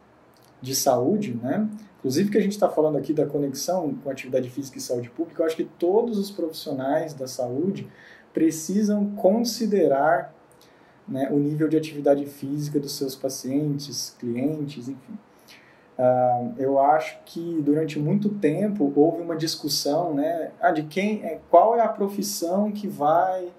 [0.61, 1.69] de saúde, né,
[1.99, 5.43] inclusive que a gente está falando aqui da conexão com atividade física e saúde pública,
[5.43, 7.89] eu acho que todos os profissionais da saúde
[8.33, 10.35] precisam considerar
[11.07, 15.19] né, o nível de atividade física dos seus pacientes, clientes, enfim.
[15.99, 21.39] Uh, eu acho que durante muito tempo houve uma discussão, né, ah, de quem, é,
[21.51, 23.53] qual é a profissão que vai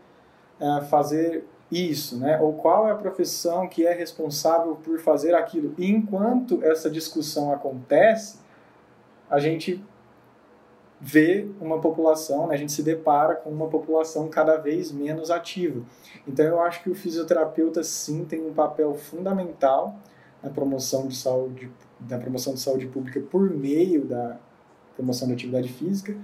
[0.59, 5.75] uh, fazer isso, né, ou qual é a profissão que é responsável por fazer aquilo.
[5.77, 8.39] E enquanto essa discussão acontece,
[9.29, 9.83] a gente
[11.05, 15.81] vê uma população, né, a gente se depara com uma população cada vez menos ativa.
[16.25, 19.95] Então eu acho que o fisioterapeuta sim tem um papel fundamental
[20.41, 21.69] na promoção de saúde,
[22.09, 24.37] na promoção de saúde pública por meio da
[24.95, 26.15] promoção da atividade física,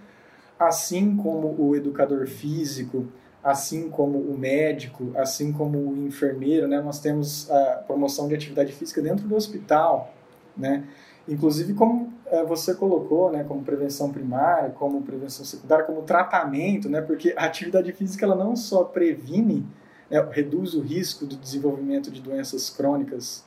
[0.58, 3.06] assim como o educador físico,
[3.44, 6.82] assim como o médico, assim como o enfermeiro, né?
[6.82, 10.14] Nós temos a promoção de atividade física dentro do hospital,
[10.56, 10.86] né?
[11.28, 12.14] Inclusive, como
[12.48, 17.92] você colocou, né, como prevenção primária, como prevenção secundária, como tratamento, né, porque a atividade
[17.92, 19.66] física ela não só previne,
[20.10, 23.46] né, reduz o risco do desenvolvimento de doenças crônicas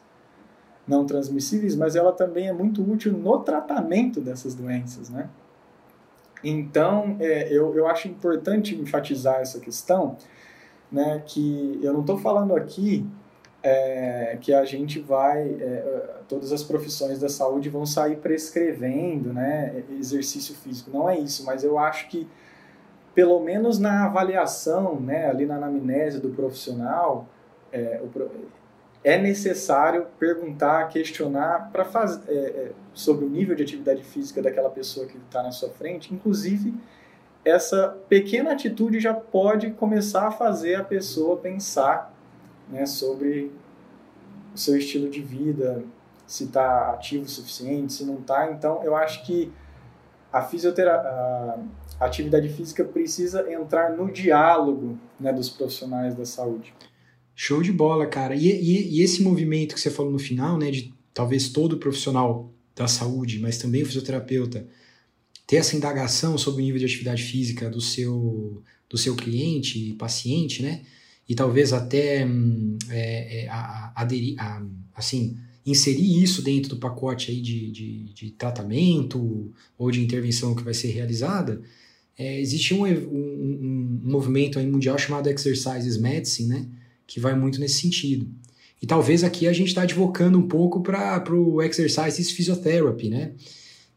[0.87, 5.29] não transmissíveis, mas ela também é muito útil no tratamento dessas doenças, né?
[6.43, 10.17] Então, é, eu, eu acho importante enfatizar essa questão,
[10.91, 13.07] né, que eu não estou falando aqui
[13.63, 19.85] é, que a gente vai, é, todas as profissões da saúde vão sair prescrevendo né,
[19.99, 20.91] exercício físico.
[20.93, 22.27] Não é isso, mas eu acho que,
[23.15, 27.29] pelo menos na avaliação, né, ali na anamnese do profissional,
[27.73, 28.01] é,
[29.05, 34.71] é necessário perguntar, questionar para fazer é, é, sobre o nível de atividade física daquela
[34.71, 36.13] pessoa que está na sua frente.
[36.13, 36.75] Inclusive,
[37.45, 42.12] essa pequena atitude já pode começar a fazer a pessoa pensar
[42.73, 43.53] né, sobre
[44.55, 45.85] o seu estilo de vida,
[46.27, 48.51] se está ativo o suficiente, se não está.
[48.51, 49.53] Então, eu acho que
[50.33, 51.11] a fisioterapia,
[52.01, 56.75] a atividade física precisa entrar no diálogo né, dos profissionais da saúde.
[57.35, 58.35] Show de bola, cara.
[58.35, 62.51] E, e, e, esse movimento que você falou no final, né, de talvez todo profissional
[62.75, 64.67] da saúde, mas também o fisioterapeuta,
[65.47, 70.63] ter essa indagação sobre o nível de atividade física do seu, do seu cliente paciente,
[70.63, 70.83] né?
[71.29, 73.49] E talvez até hum, é, é,
[73.95, 74.63] aderir, a,
[74.95, 80.63] assim, inserir isso dentro do pacote aí de, de, de, tratamento ou de intervenção que
[80.63, 81.63] vai ser realizada,
[82.19, 86.67] é, existe um, um, um movimento aí mundial chamado Exercises Medicine, né?
[87.07, 88.29] Que vai muito nesse sentido.
[88.81, 93.33] E talvez aqui a gente está advocando um pouco para o Exercises Physiotherapy, né?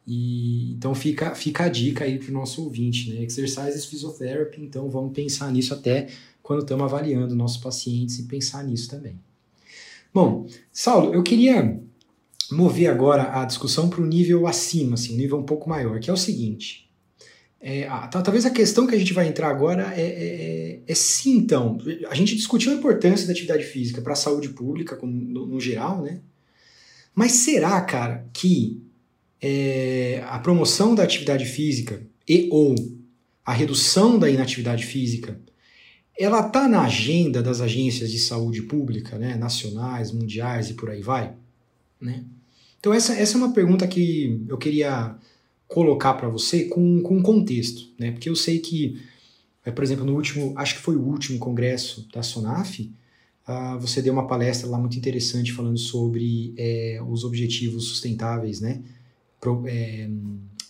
[0.07, 3.23] E, então fica, fica a dica aí para o nosso ouvinte, né?
[3.23, 6.07] Exercises Physiotherapy, então vamos pensar nisso até
[6.45, 9.19] quando estamos avaliando nossos pacientes e pensar nisso também.
[10.13, 11.81] Bom, Saulo, eu queria
[12.51, 16.07] mover agora a discussão para o nível acima, assim, um nível um pouco maior, que
[16.07, 16.87] é o seguinte.
[17.59, 20.93] É, a, talvez a questão que a gente vai entrar agora é, é, é, é
[20.93, 21.79] sim, então.
[22.07, 25.59] A gente discutiu a importância da atividade física para a saúde pública, como, no, no,
[25.59, 26.19] geral, né?
[27.15, 28.83] Mas será, cara, que
[29.41, 32.75] é, a promoção da atividade física e ou
[33.43, 35.39] a redução da inatividade física
[36.17, 41.01] ela está na agenda das agências de saúde pública, né, nacionais, mundiais e por aí
[41.01, 41.33] vai?
[41.99, 42.23] Né?
[42.79, 45.15] Então essa, essa é uma pergunta que eu queria
[45.67, 48.11] colocar para você com, com contexto, né?
[48.11, 49.01] Porque eu sei que,
[49.63, 52.91] é, por exemplo, no último, acho que foi o último congresso da SONAF,
[53.47, 58.81] uh, você deu uma palestra lá muito interessante falando sobre é, os objetivos sustentáveis, né?
[59.39, 60.09] Pro, é,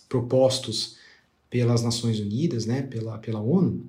[0.08, 0.96] propostos
[1.50, 2.82] pelas Nações Unidas, né?
[2.82, 3.84] Pela, pela ONU.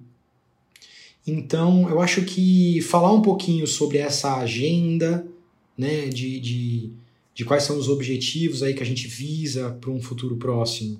[1.27, 5.27] Então, eu acho que falar um pouquinho sobre essa agenda,
[5.77, 6.07] né?
[6.07, 6.91] De, de
[7.37, 10.99] de quais são os objetivos aí que a gente visa para um futuro próximo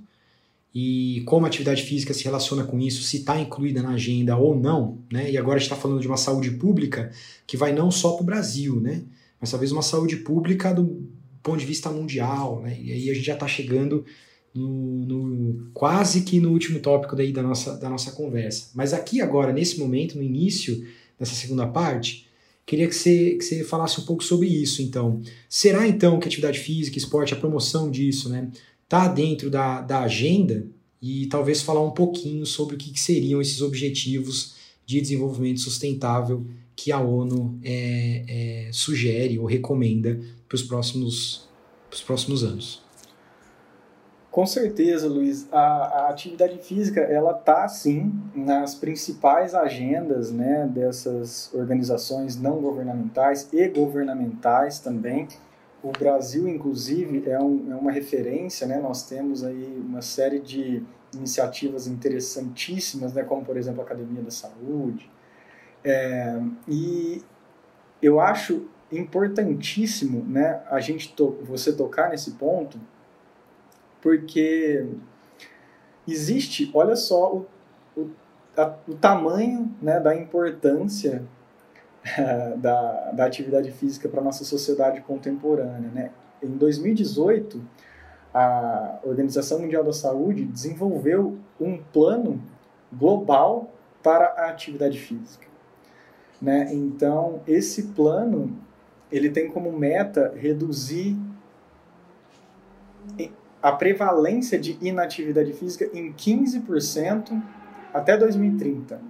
[0.73, 4.55] e como a atividade física se relaciona com isso, se está incluída na agenda ou
[4.55, 5.31] não, né?
[5.31, 7.11] E agora a gente está falando de uma saúde pública
[7.47, 9.01] que vai não só para o Brasil, né?
[9.41, 11.09] Mas talvez uma saúde pública do
[11.41, 12.77] ponto de vista mundial, né?
[12.79, 14.05] E aí a gente já está chegando
[14.58, 18.70] no, no, quase que no último tópico daí da nossa, da nossa conversa.
[18.74, 20.86] Mas aqui agora, nesse momento, no início
[21.20, 22.28] dessa segunda parte,
[22.67, 25.22] Queria que você, que você falasse um pouco sobre isso, então.
[25.48, 28.52] Será, então, que atividade física, esporte, a promoção disso, né,
[28.89, 30.67] tá dentro da, da agenda?
[31.02, 36.46] E talvez falar um pouquinho sobre o que, que seriam esses objetivos de desenvolvimento sustentável
[36.76, 38.26] que a ONU é,
[38.67, 41.48] é, sugere ou recomenda para os próximos,
[42.06, 42.82] próximos anos.
[44.38, 45.52] Com certeza, Luiz.
[45.52, 53.52] A, a atividade física, ela está, sim, nas principais agendas né, dessas organizações não governamentais
[53.52, 55.28] e governamentais também.
[55.82, 58.78] O Brasil, inclusive, é, um, é uma referência, né?
[58.80, 60.84] nós temos aí uma série de
[61.15, 63.23] iniciativas interessantíssimas, né?
[63.23, 65.10] como, por exemplo, a Academia da Saúde.
[65.84, 67.23] É, e
[68.04, 72.80] eu acho importantíssimo né, a gente to você tocar nesse ponto,
[74.08, 74.86] porque
[76.08, 77.46] existe, olha só o,
[77.98, 78.10] o,
[78.56, 81.26] a, o tamanho né, da importância
[82.56, 85.91] da, da atividade física para a nossa sociedade contemporânea.
[85.93, 86.12] Né?
[86.41, 87.62] Em 2018,
[88.34, 92.41] a Organização Mundial da Saúde desenvolveu um plano
[92.93, 95.46] global para a atividade física.
[96.41, 96.74] Né?
[96.74, 98.58] Então, esse plano
[99.12, 101.17] ele tem como meta reduzir
[103.67, 107.41] a prevalência de inatividade física em 15%
[107.93, 109.01] até 2030.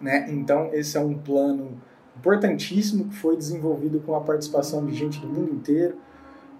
[0.00, 0.26] Né?
[0.30, 1.80] Então, esse é um plano
[2.18, 5.96] importantíssimo que foi desenvolvido com a participação de gente do mundo inteiro,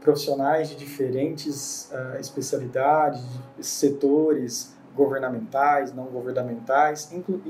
[0.01, 3.25] profissionais de diferentes uh, especialidades,
[3.61, 7.41] setores governamentais, não governamentais, inclu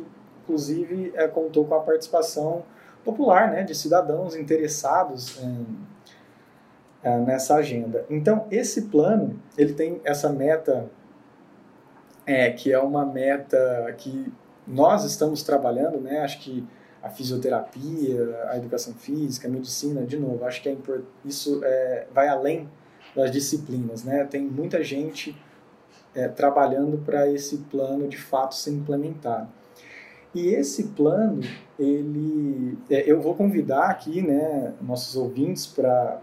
[0.42, 2.64] inclusive é, contou com a participação
[3.02, 5.66] popular, né, de cidadãos interessados em
[7.04, 8.04] é, nessa agenda.
[8.08, 10.90] Então, esse plano, ele tem essa meta,
[12.26, 14.32] é, que é uma meta que
[14.66, 16.20] nós estamos trabalhando, né?
[16.20, 16.66] Acho que
[17.02, 20.76] a fisioterapia, a educação física, a medicina, de novo, acho que é
[21.22, 22.66] isso é, vai além
[23.14, 24.24] das disciplinas, né?
[24.24, 25.36] Tem muita gente
[26.14, 29.48] é, trabalhando para esse plano de fato ser implementado.
[30.35, 31.42] E esse plano,
[31.79, 36.20] ele, é, eu vou convidar aqui, né, nossos ouvintes para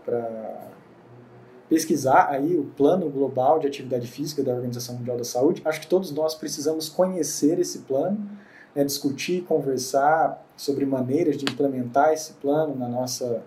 [1.70, 5.62] pesquisar aí o plano global de atividade física da Organização Mundial da Saúde.
[5.64, 8.30] Acho que todos nós precisamos conhecer esse plano,
[8.76, 13.42] né, discutir, conversar sobre maneiras de implementar esse plano na nossa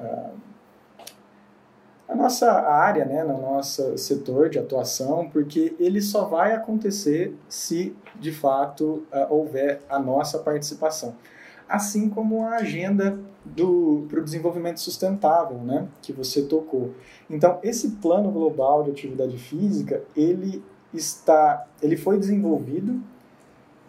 [0.00, 0.45] uh,
[2.08, 7.96] na nossa área, né, no nosso setor de atuação, porque ele só vai acontecer se
[8.14, 11.14] de fato uh, houver a nossa participação
[11.68, 13.18] assim como a agenda
[13.54, 16.94] para o desenvolvimento sustentável, né, que você tocou.
[17.30, 23.00] Então, esse plano global de atividade física, ele está, ele foi desenvolvido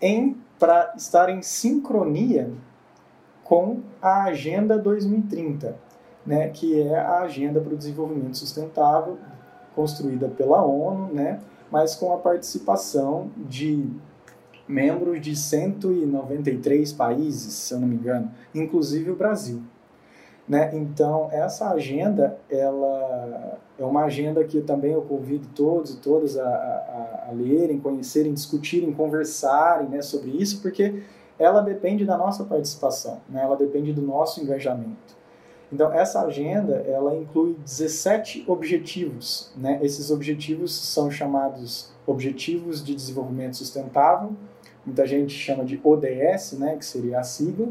[0.01, 2.51] em para estar em sincronia
[3.43, 5.77] com a Agenda 2030,
[6.27, 9.17] né, que é a agenda para o desenvolvimento sustentável
[9.73, 11.39] construída pela ONU, né,
[11.71, 13.89] mas com a participação de
[14.67, 19.61] membros de 193 países, se eu não me engano, inclusive o Brasil.
[20.47, 20.71] Né?
[20.73, 26.43] Então, essa agenda, ela é uma agenda que também eu convido todos e todas a,
[26.43, 31.03] a, a lerem, conhecerem, discutirem, conversarem né, sobre isso, porque
[31.37, 33.43] ela depende da nossa participação, né?
[33.43, 35.16] ela depende do nosso engajamento.
[35.71, 39.51] Então, essa agenda, ela inclui 17 objetivos.
[39.55, 39.79] Né?
[39.81, 44.31] Esses objetivos são chamados Objetivos de Desenvolvimento Sustentável,
[44.85, 47.67] muita gente chama de ODS, né, que seria a sigla,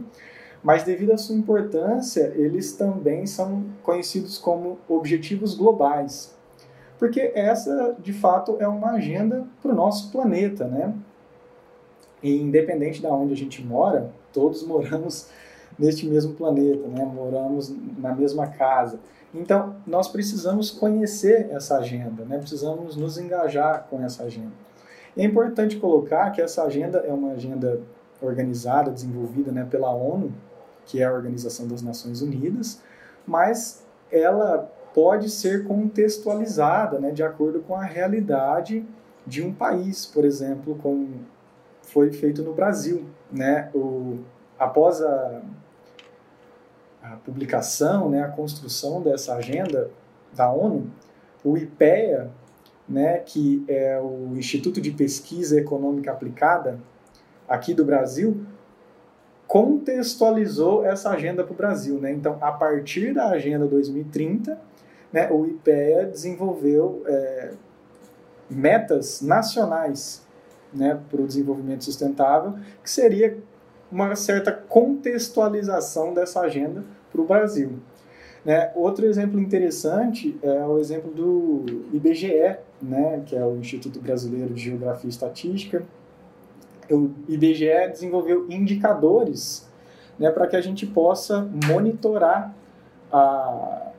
[0.63, 6.37] mas devido à sua importância, eles também são conhecidos como objetivos globais,
[6.99, 10.95] porque essa, de fato, é uma agenda para o nosso planeta, né?
[12.23, 15.29] E independente de onde a gente mora, todos moramos
[15.79, 17.05] neste mesmo planeta, né?
[17.05, 18.99] Moramos na mesma casa.
[19.35, 22.39] Então, nós precisamos conhecer essa agenda, né?
[22.39, 24.53] Precisamos nos engajar com essa agenda.
[25.17, 27.81] E é importante colocar que essa agenda é uma agenda
[28.21, 30.33] organizada, desenvolvida né, pela ONU,
[30.85, 32.81] que é a Organização das Nações Unidas,
[33.27, 38.87] mas ela pode ser contextualizada né, de acordo com a realidade
[39.27, 41.09] de um país, por exemplo, como
[41.83, 43.05] foi feito no Brasil.
[43.31, 43.71] Né?
[43.75, 44.19] O,
[44.59, 45.43] após a,
[47.13, 49.91] a publicação, né, a construção dessa agenda
[50.35, 50.91] da ONU,
[51.45, 52.31] o IPEA,
[52.89, 56.79] né, que é o Instituto de Pesquisa Econômica Aplicada
[57.49, 58.45] aqui do Brasil,
[59.47, 62.01] contextualizou essa agenda para o Brasil.
[62.01, 62.11] Né?
[62.11, 64.59] Então, a partir da Agenda 2030,
[65.13, 67.53] né, o IPEA desenvolveu é,
[68.51, 70.27] metas nacionais
[70.73, 73.39] né, para o desenvolvimento sustentável, que seria
[73.91, 76.85] uma certa contextualização dessa agenda
[77.17, 77.73] para o Brasil.
[78.45, 78.71] Né?
[78.75, 84.63] Outro exemplo interessante é o exemplo do IBGE, né, que é o Instituto Brasileiro de
[84.63, 85.83] Geografia e Estatística,
[86.89, 89.69] o IBGE desenvolveu indicadores
[90.19, 92.55] né, para que a gente possa monitorar
[93.13, 93.91] a,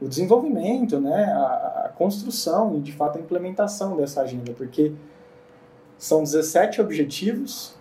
[0.00, 4.92] o desenvolvimento, né, a, a, construção e, de fato, a implementação dessa agenda, porque
[5.96, 7.74] são 17 objetivos,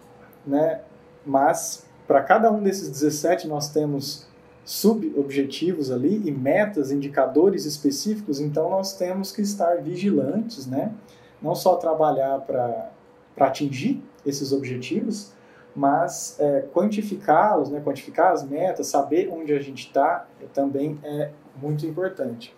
[0.45, 0.81] né,
[1.25, 4.27] mas para cada um desses 17 nós temos
[4.67, 10.93] subobjetivos ali e metas, indicadores específicos, então nós temos que estar vigilantes, né,
[11.41, 12.91] não só trabalhar para
[13.39, 15.31] atingir esses objetivos,
[15.73, 21.85] mas é, quantificá-los, né, quantificar as metas, saber onde a gente está, também é muito
[21.85, 22.53] importante.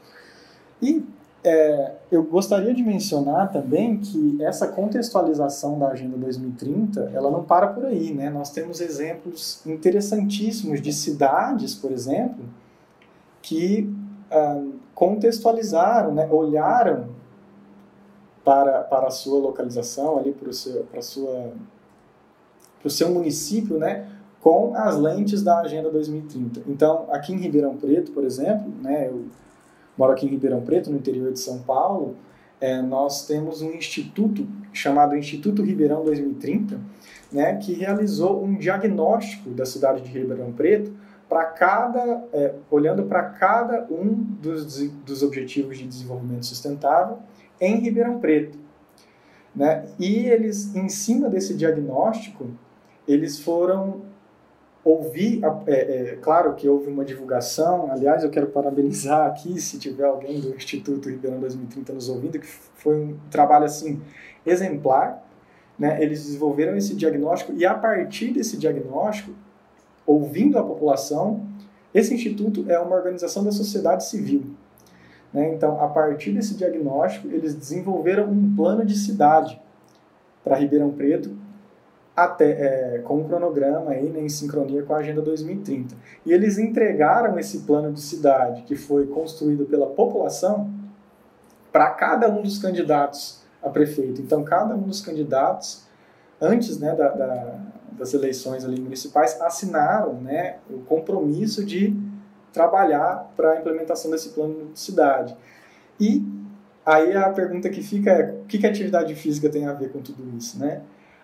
[0.82, 1.05] E
[1.43, 7.67] é, eu gostaria de mencionar também que essa contextualização da Agenda 2030, ela não para
[7.67, 8.29] por aí, né?
[8.29, 12.43] Nós temos exemplos interessantíssimos de cidades, por exemplo,
[13.41, 13.89] que
[14.29, 14.61] ah,
[14.93, 17.07] contextualizaram, né, olharam
[18.43, 21.53] para, para a sua localização, ali para o seu, para sua,
[22.79, 24.09] para o seu município, né,
[24.41, 26.63] com as lentes da Agenda 2030.
[26.67, 29.25] Então, aqui em Ribeirão Preto, por exemplo, né, eu
[30.00, 32.16] moro aqui em Ribeirão Preto, no interior de São Paulo,
[32.62, 36.80] é, nós temos um instituto chamado Instituto Ribeirão 2030,
[37.32, 40.93] né, que realizou um diagnóstico da cidade de Ribeirão Preto
[41.28, 47.20] para cada, é, olhando para cada um dos, dos objetivos de desenvolvimento sustentável
[47.60, 48.58] em Ribeirão Preto.
[49.54, 49.86] Né?
[50.00, 52.47] E eles, em cima desse diagnóstico,
[53.06, 54.02] eles foram
[54.89, 60.05] ouvir, é, é, claro que houve uma divulgação, aliás, eu quero parabenizar aqui, se tiver
[60.05, 64.01] alguém do Instituto Ribeirão 2030 nos ouvindo, que foi um trabalho, assim,
[64.45, 65.23] exemplar,
[65.77, 66.01] né?
[66.01, 69.31] eles desenvolveram esse diagnóstico e a partir desse diagnóstico,
[70.05, 71.47] ouvindo a população,
[71.93, 74.43] esse instituto é uma organização da sociedade civil,
[75.33, 75.53] né?
[75.53, 79.59] Então, a partir desse diagnóstico, eles desenvolveram um plano de cidade
[80.43, 81.35] para Ribeirão Preto,
[82.24, 85.95] até, é, com um cronograma aí, né, em sincronia com a Agenda 2030.
[86.26, 90.70] E eles entregaram esse plano de cidade, que foi construído pela população,
[91.72, 94.22] para cada um dos candidatos a prefeito.
[94.22, 95.84] Então, cada um dos candidatos,
[96.41, 97.59] antes né, da, da,
[97.91, 101.95] das eleições ali municipais, assinaram né, o compromisso de
[102.51, 105.36] trabalhar para a implementação desse plano de cidade.
[105.99, 106.26] E
[106.86, 109.91] aí a pergunta que fica é, o que, que a atividade física tem a ver
[109.91, 110.82] com tudo isso, né?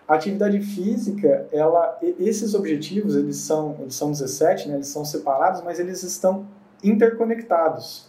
[0.08, 4.74] A atividade física, ela, esses objetivos, eles são, eles são 17, né?
[4.76, 6.46] eles são separados, mas eles estão
[6.82, 8.08] interconectados.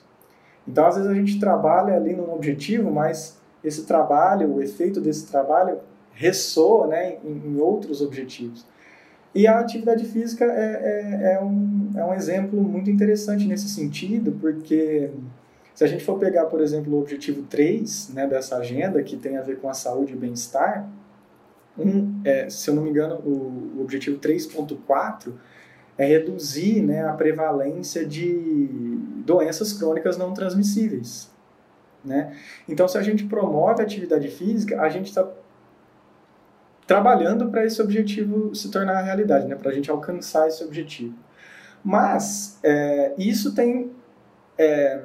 [0.68, 5.26] Então, às vezes a gente trabalha ali num objetivo, mas esse trabalho, o efeito desse
[5.28, 5.80] trabalho
[6.14, 8.66] ressoa né, em, em outros objetivos.
[9.34, 14.32] E a atividade física é, é, é, um, é um exemplo muito interessante nesse sentido,
[14.40, 15.12] porque
[15.76, 19.38] Se a gente for pegar, por exemplo, o objetivo 3 né, dessa agenda, que tem
[19.38, 20.90] a ver com a saúde e bem-estar,
[21.78, 25.34] um, é, se eu não me engano, o, o objetivo 3.4
[25.98, 31.30] é reduzir né, a prevalência de doenças crônicas não transmissíveis.
[32.06, 32.36] Né?
[32.68, 35.28] Então, se a gente promove a atividade física, a gente está
[36.86, 39.56] trabalhando para esse objetivo se tornar realidade, né?
[39.56, 41.16] para a gente alcançar esse objetivo.
[41.84, 43.92] Mas é, isso tem
[44.58, 45.02] é,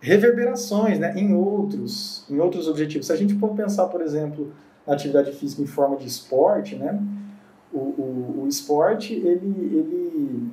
[0.00, 3.06] reverberações né, em, outros, em outros objetivos.
[3.06, 4.52] Se a gente for pensar, por exemplo,
[4.86, 7.00] na atividade física em forma de esporte, né,
[7.72, 10.50] o, o, o esporte ele, ele,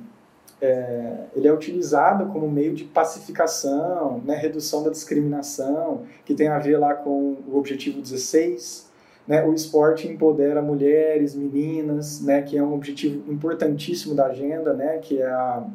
[0.60, 6.58] é, ele é utilizado como meio de pacificação, né, redução da discriminação, que tem a
[6.58, 8.92] ver lá com o objetivo 16,
[9.26, 14.98] né, o esporte empodera mulheres, meninas, né, que é um objetivo importantíssimo da agenda, né,
[14.98, 15.66] que é a,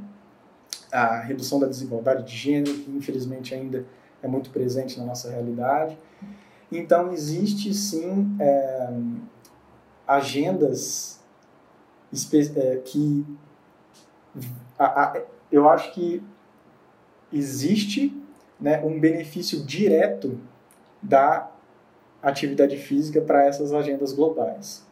[0.91, 3.85] a redução da desigualdade de gênero, que infelizmente ainda
[4.21, 5.97] é muito presente na nossa realidade.
[6.71, 8.89] Então, existe sim é,
[10.07, 11.19] agendas
[12.55, 13.25] é, que.
[14.77, 16.23] A, a, eu acho que
[17.33, 18.15] existe
[18.59, 20.39] né, um benefício direto
[21.01, 21.49] da
[22.21, 24.85] atividade física para essas agendas globais.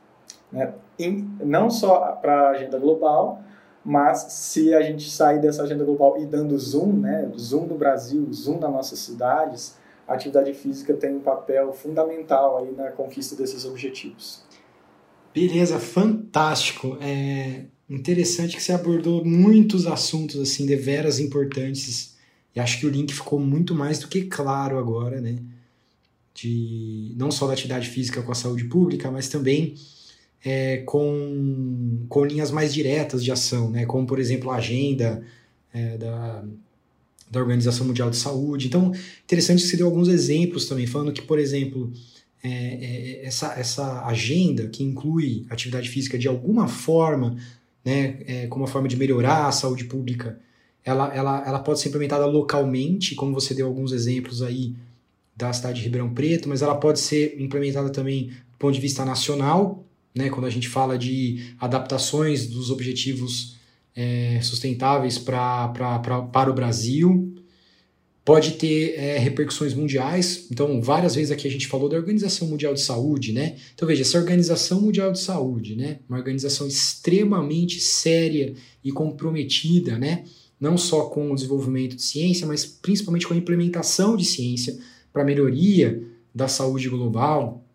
[0.51, 0.73] Né?
[0.97, 3.41] Em, não só para a agenda global,
[3.83, 8.27] mas se a gente sair dessa agenda global e dando zoom, né, zoom no Brasil,
[8.31, 13.65] zoom nas nossas cidades, a atividade física tem um papel fundamental aí na conquista desses
[13.65, 14.41] objetivos.
[15.33, 16.97] Beleza, fantástico.
[17.01, 22.15] É interessante que você abordou muitos assuntos assim deveras importantes
[22.55, 25.37] e acho que o link ficou muito mais do que claro agora, né?
[26.33, 29.73] de não só da atividade física com a saúde pública, mas também
[30.45, 33.85] é, com, com linhas mais diretas de ação, né?
[33.85, 35.23] como, por exemplo, a agenda
[35.73, 36.43] é, da,
[37.29, 38.67] da Organização Mundial de Saúde.
[38.67, 41.91] Então, interessante que você deu alguns exemplos também, falando que, por exemplo,
[42.43, 47.35] é, é essa, essa agenda que inclui atividade física de alguma forma,
[47.83, 50.39] né, é, como uma forma de melhorar a saúde pública,
[50.83, 54.73] ela, ela, ela pode ser implementada localmente, como você deu alguns exemplos aí,
[55.35, 59.05] da cidade de Ribeirão Preto, mas ela pode ser implementada também do ponto de vista
[59.05, 63.56] nacional, né, quando a gente fala de adaptações dos objetivos
[63.97, 67.33] é, sustentáveis pra, pra, pra, para o Brasil.
[68.23, 70.47] Pode ter é, repercussões mundiais.
[70.51, 73.55] Então, várias vezes aqui a gente falou da Organização Mundial de Saúde, né?
[73.73, 75.99] Então, veja, essa Organização Mundial de Saúde, né?
[76.07, 80.25] Uma organização extremamente séria e comprometida, né?
[80.59, 84.77] Não só com o desenvolvimento de ciência, mas principalmente com a implementação de ciência
[85.11, 86.03] para melhoria
[86.35, 87.65] da saúde global,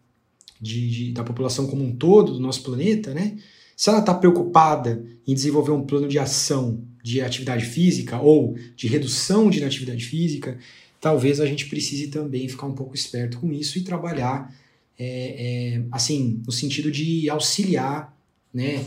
[0.60, 3.38] de, de, da população como um todo do nosso planeta, né?
[3.76, 8.86] Se ela está preocupada em desenvolver um plano de ação de atividade física ou de
[8.86, 10.58] redução de inatividade física,
[11.00, 14.54] talvez a gente precise também ficar um pouco esperto com isso e trabalhar,
[14.98, 18.16] é, é, assim, no sentido de auxiliar,
[18.54, 18.84] né,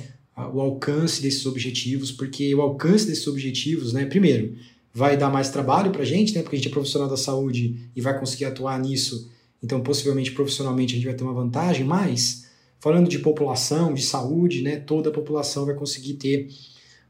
[0.53, 4.55] o alcance desses objetivos, porque o alcance desses objetivos, né, primeiro,
[4.95, 6.41] vai dar mais trabalho para a gente, né?
[6.41, 9.29] Porque a gente é profissional da saúde e vai conseguir atuar nisso.
[9.61, 11.85] Então, possivelmente, profissionalmente, a gente vai ter uma vantagem.
[11.85, 12.44] Mas,
[12.79, 14.77] falando de população, de saúde, né?
[14.77, 16.49] Toda a população vai conseguir ter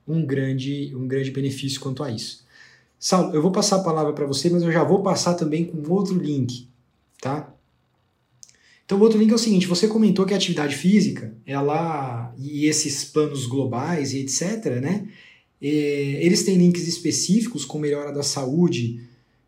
[0.07, 2.45] um grande, um grande benefício quanto a isso.
[2.99, 5.91] Saulo, eu vou passar a palavra para você, mas eu já vou passar também com
[5.91, 6.68] outro link,
[7.22, 7.53] tá?
[8.86, 12.66] Então, o outro link é o seguinte: você comentou que a atividade física, ela e
[12.66, 15.07] esses planos globais e etc., né?
[15.61, 19.05] É, eles têm links específicos com melhora da saúde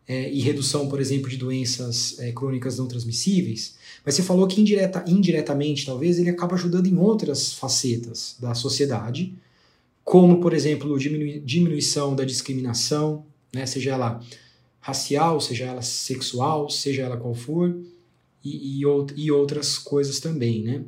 [0.08, 4.58] é, e redução, por exemplo, de doenças é, crônicas não transmissíveis, mas você falou que
[4.58, 9.34] indireta, indiretamente, talvez, ele acaba ajudando em outras facetas da sociedade,
[10.02, 14.24] como, por exemplo, diminu diminuição da discriminação, né, seja ela
[14.80, 17.76] racial, seja ela sexual, seja ela qual for,
[18.42, 18.84] e, e,
[19.16, 20.84] e outras coisas também, né?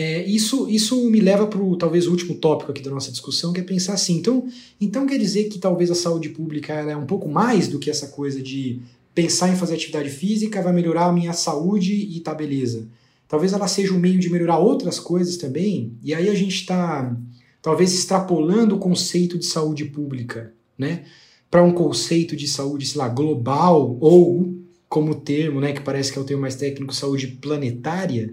[0.00, 3.52] É, isso, isso me leva para o talvez o último tópico aqui da nossa discussão,
[3.52, 4.16] que é pensar assim.
[4.16, 4.46] Então,
[4.80, 8.06] então quer dizer que talvez a saúde pública é um pouco mais do que essa
[8.06, 8.80] coisa de
[9.12, 12.86] pensar em fazer atividade física vai melhorar a minha saúde e tá beleza.
[13.26, 17.16] Talvez ela seja um meio de melhorar outras coisas também, e aí a gente está
[17.60, 21.06] talvez extrapolando o conceito de saúde pública, né?
[21.50, 24.54] Para um conceito de saúde, sei lá, global, ou
[24.88, 28.32] como termo, né, que parece que é o termo mais técnico, saúde planetária,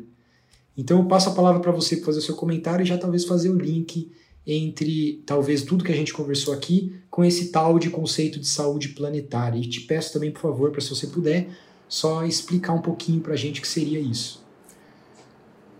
[0.77, 3.49] então eu passo a palavra para você fazer o seu comentário e já talvez fazer
[3.49, 4.11] o link
[4.45, 8.89] entre talvez tudo que a gente conversou aqui com esse tal de conceito de saúde
[8.89, 9.57] planetária.
[9.57, 11.49] E te peço também, por favor, para se você puder,
[11.87, 14.43] só explicar um pouquinho para a gente o que seria isso.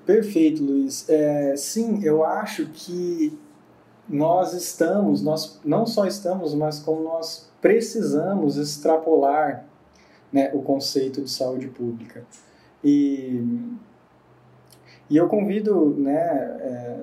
[0.05, 1.07] Perfeito, Luiz.
[1.09, 3.37] É, sim, eu acho que
[4.07, 9.65] nós estamos, nós não só estamos, mas como nós precisamos extrapolar
[10.31, 12.23] né, o conceito de saúde pública.
[12.83, 13.43] E,
[15.09, 16.97] e eu convido né, é,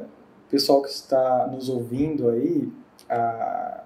[0.47, 2.73] o pessoal que está nos ouvindo aí
[3.09, 3.85] a,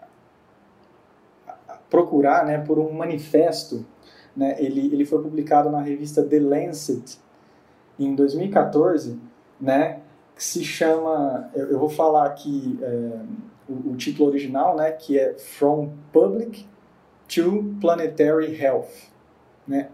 [1.69, 3.85] a procurar né, por um manifesto.
[4.35, 7.19] Né, ele, ele foi publicado na revista The Lancet
[7.99, 9.19] em 2014,
[9.61, 10.01] né,
[10.35, 13.21] que se chama, eu, eu vou falar aqui é,
[13.69, 16.67] o, o, título original, né, que é From Public
[17.27, 19.11] to Planetary Health,
[19.67, 19.89] né,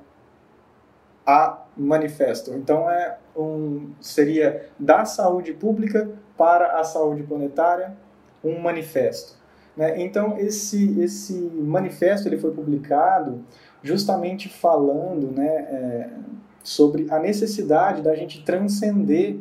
[1.24, 2.52] a manifesto.
[2.52, 7.96] Então é um seria da saúde pública para a saúde planetária
[8.44, 9.36] um manifesto.
[9.76, 10.02] Né?
[10.02, 13.44] Então esse esse manifesto ele foi publicado
[13.82, 16.10] justamente falando, né, é,
[16.62, 19.38] sobre a necessidade da gente transcender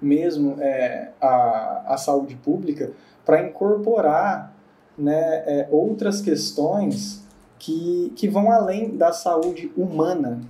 [0.00, 2.92] mesmo é, a, a saúde pública
[3.24, 4.54] para incorporar
[4.96, 7.24] né, é, outras questões
[7.58, 10.40] que, que vão além da saúde humana,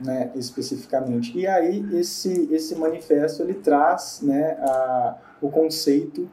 [0.00, 1.36] né, especificamente.
[1.36, 6.28] E aí esse, esse manifesto ele traz né, a, o conceito,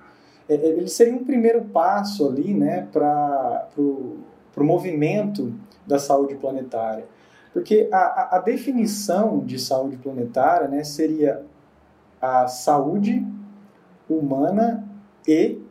[0.48, 4.24] é, é ele seria um primeiro passo ali né, para o
[4.58, 5.54] movimento
[5.86, 7.06] da saúde planetária.
[7.54, 11.46] Porque a, a, definição de saúde planetária né, seria
[12.22, 13.26] a saúde
[14.10, 14.86] humana
[15.28, 15.62] e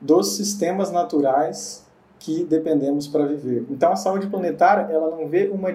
[0.00, 1.83] dos sistemas naturais
[2.24, 3.66] que dependemos para viver.
[3.68, 5.68] Então, a saúde planetária ela não vê uma,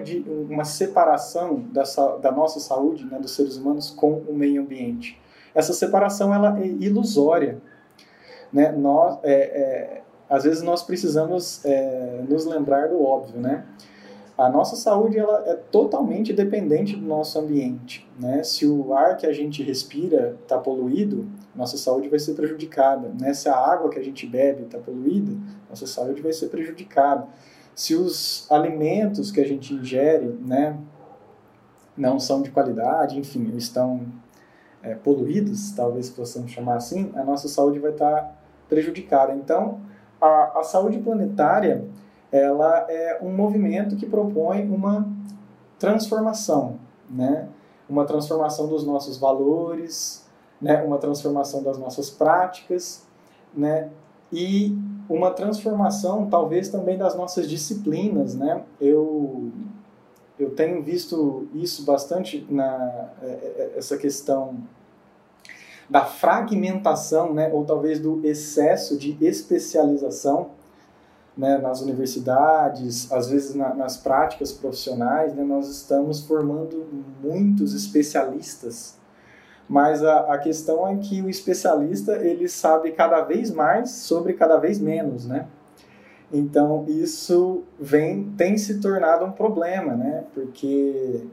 [0.50, 1.84] uma separação da,
[2.20, 5.16] da nossa saúde, né, dos seres humanos, com o meio ambiente.
[5.54, 7.58] Essa separação ela é ilusória.
[8.52, 8.72] Né?
[8.72, 13.64] Nós, é, é, às vezes nós precisamos é, nos lembrar do óbvio, né?
[14.40, 18.08] A nossa saúde ela é totalmente dependente do nosso ambiente.
[18.18, 18.42] Né?
[18.42, 23.12] Se o ar que a gente respira está poluído, nossa saúde vai ser prejudicada.
[23.20, 23.34] Né?
[23.34, 25.36] Se a água que a gente bebe está poluída,
[25.68, 27.26] nossa saúde vai ser prejudicada.
[27.74, 30.78] Se os alimentos que a gente ingere né,
[31.94, 34.06] não são de qualidade, enfim, estão
[34.82, 38.32] é, poluídos, talvez possamos chamar assim, a nossa saúde vai estar tá
[38.70, 39.34] prejudicada.
[39.34, 39.82] Então,
[40.18, 41.84] a, a saúde planetária
[42.32, 45.08] ela é um movimento que propõe uma
[45.78, 46.78] transformação,
[47.08, 47.48] né?
[47.88, 50.24] Uma transformação dos nossos valores,
[50.60, 50.82] né?
[50.82, 53.04] Uma transformação das nossas práticas,
[53.54, 53.90] né?
[54.32, 54.76] E
[55.08, 58.62] uma transformação, talvez também das nossas disciplinas, né?
[58.80, 59.50] Eu
[60.38, 64.56] eu tenho visto isso bastante na é, é, essa questão
[65.88, 67.50] da fragmentação, né?
[67.52, 70.59] Ou talvez do excesso de especialização
[71.40, 76.86] né, nas universidades, às vezes na, nas práticas profissionais, né, nós estamos formando
[77.22, 78.98] muitos especialistas.
[79.66, 84.58] Mas a, a questão é que o especialista ele sabe cada vez mais sobre cada
[84.58, 85.46] vez menos, né?
[86.32, 90.24] Então isso vem tem se tornado um problema, né?
[90.34, 91.24] Porque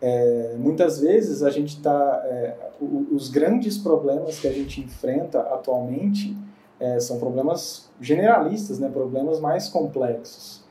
[0.00, 6.34] é, muitas vezes a gente está é, os grandes problemas que a gente enfrenta atualmente
[6.78, 10.62] é, são problemas generalistas, né, problemas mais complexos.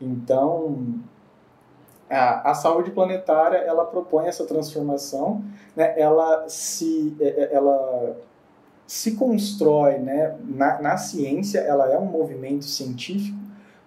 [0.00, 0.94] Então,
[2.10, 5.44] a, a saúde planetária ela propõe essa transformação,
[5.76, 8.16] né, ela se é, é, ela
[8.86, 13.38] se constrói, né, na, na ciência, ela é um movimento científico,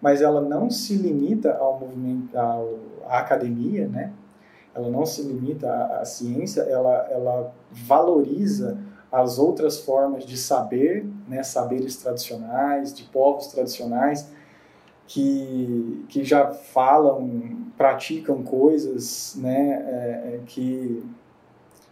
[0.01, 2.75] mas ela não se limita ao movimento, ao,
[3.07, 4.11] à academia, né?
[4.73, 8.77] Ela não se limita à, à ciência, ela, ela valoriza
[9.11, 14.29] as outras formas de saber, né, saberes tradicionais, de povos tradicionais,
[15.07, 21.03] que, que já falam, praticam coisas né, é, é, que,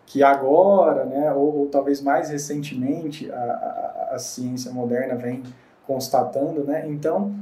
[0.06, 5.44] que agora, né, ou, ou talvez mais recentemente, a, a, a, ciência moderna vem
[5.88, 6.66] constatando.
[6.66, 6.86] Né?
[6.88, 7.34] Então,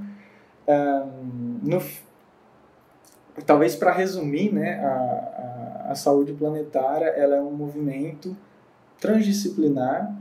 [1.64, 1.82] no,
[3.48, 8.38] talvez para resumir, né, a, a, a saúde planetária ela é um movimento
[9.04, 10.16] transdisciplinar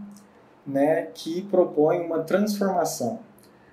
[0.66, 3.20] né, que propõe uma transformação.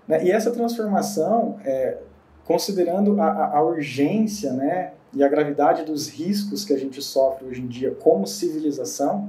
[0.08, 0.26] Né?
[0.26, 1.98] E essa transformação, é,
[2.46, 7.60] considerando a, a, urgência né, e a gravidade dos riscos que a gente sofre hoje
[7.60, 9.28] em dia como civilização,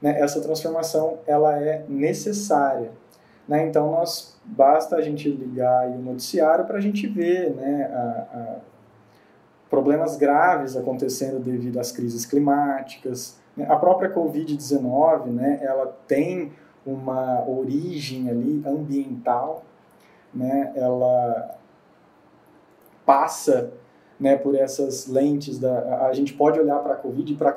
[0.00, 2.90] né, essa transformação ela é necessária.
[3.46, 3.66] Né?
[3.66, 7.98] Então, nós basta a gente ligar o noticiário para a gente ver né, a,
[8.32, 8.56] a
[9.68, 13.38] problemas graves acontecendo devido às crises climáticas,
[13.68, 16.52] a própria Covid-19, né, ela tem
[16.84, 19.64] uma origem ali ambiental,
[20.32, 21.56] né, ela
[23.04, 23.72] passa
[24.20, 27.54] né, por essas lentes da a gente pode olhar para a Covid para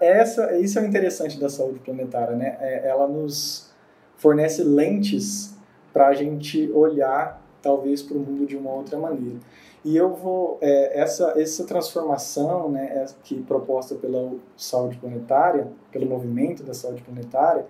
[0.00, 2.56] essa isso é o interessante da saúde planetária, né?
[2.60, 3.72] É, ela nos
[4.16, 5.56] fornece lentes
[5.92, 9.38] para a gente olhar talvez para o mundo de uma outra maneira.
[9.84, 16.06] E eu vou é, essa essa transformação, né, é, que proposta pela saúde planetária, pelo
[16.06, 17.66] movimento da saúde planetária,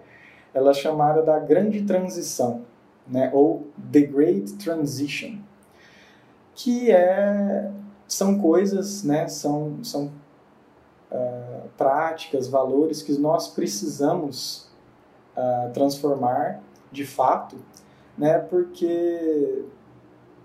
[0.53, 2.63] ela é chamada da grande transição,
[3.07, 5.39] né, ou the great transition,
[6.55, 7.71] que é
[8.09, 10.11] são coisas, né, são são
[11.13, 14.69] uh, práticas, valores que nós precisamos
[15.37, 17.57] uh, transformar de fato,
[18.19, 19.65] né, porque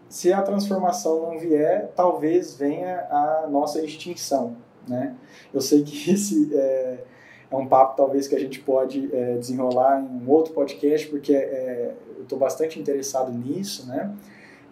[0.09, 4.55] se a transformação não vier, talvez venha a nossa extinção,
[4.87, 5.15] né?
[5.53, 7.03] Eu sei que esse é,
[7.49, 11.33] é um papo talvez que a gente pode é, desenrolar em um outro podcast, porque
[11.33, 14.13] é, eu estou bastante interessado nisso, né?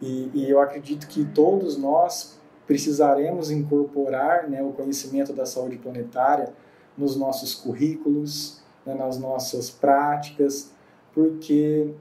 [0.02, 6.52] E, e, eu acredito que todos nós precisaremos incorporar né, o conhecimento da saúde planetária
[6.98, 10.74] nos nossos currículos, né, nas nossas práticas,
[11.14, 11.94] porque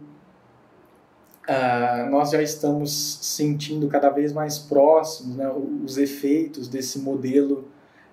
[1.48, 5.50] Uh, nós já estamos sentindo cada vez mais próximos né,
[5.84, 7.68] os efeitos desse modelo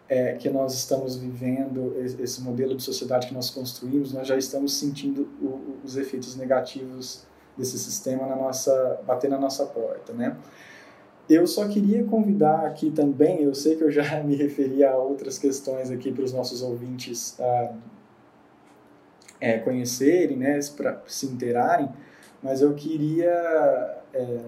[0.10, 4.80] é, que nós estamos vivendo, esse modelo de sociedade que nós construímos, nós já estamos
[4.80, 7.24] sentindo o, os efeitos negativos
[7.56, 10.36] desse sistema na nossa, bater na nossa porta, né?
[11.30, 15.38] Eu só queria convidar aqui também, eu sei que eu já me referi a outras
[15.38, 17.76] questões aqui para os nossos ouvintes uh,
[19.40, 21.88] é, conhecerem, né, para se interarem,
[22.42, 24.40] mas eu queria é,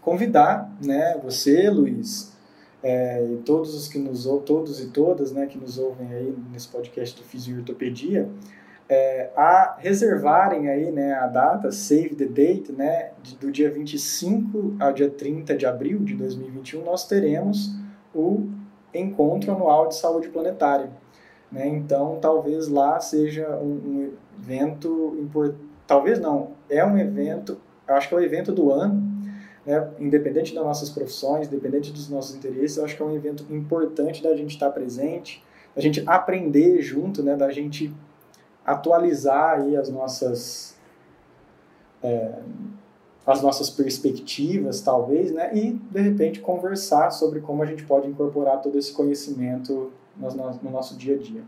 [0.00, 2.32] convidar, né, você, Luiz,
[2.82, 6.68] é, e todos os que nos todos e todas, né, que nos ouvem aí nesse
[6.68, 8.28] podcast do Fisioortopedia,
[8.88, 14.92] é, a reservarem aí, né, a data, save the date, né, do dia 25 ao
[14.92, 17.74] dia 30 de abril de 2021, nós teremos
[18.14, 18.50] o
[18.92, 20.90] encontro anual de saúde planetária.
[21.50, 21.68] Né?
[21.68, 28.08] Então, talvez lá seja um, um evento importante talvez não, é um evento, eu acho
[28.08, 29.02] que é o evento do ano,
[29.66, 29.90] né?
[29.98, 34.22] independente das nossas profissões, independente dos nossos interesses, eu acho que é um evento importante
[34.22, 37.36] da gente estar presente, da gente aprender junto, né?
[37.36, 37.94] da gente
[38.64, 40.76] atualizar aí as nossas
[42.02, 42.38] é,
[43.24, 45.56] as nossas perspectivas, talvez, né?
[45.56, 50.28] E, de repente, conversar sobre como a gente pode incorporar todo esse conhecimento no,
[50.62, 51.42] no nosso dia a dia.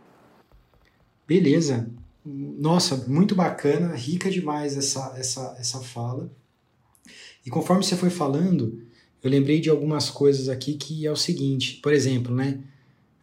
[1.27, 1.89] Beleza.
[2.25, 6.31] Nossa, muito bacana, rica demais essa, essa, essa fala.
[7.45, 8.83] E conforme você foi falando,
[9.23, 12.61] eu lembrei de algumas coisas aqui que é o seguinte, por exemplo, né?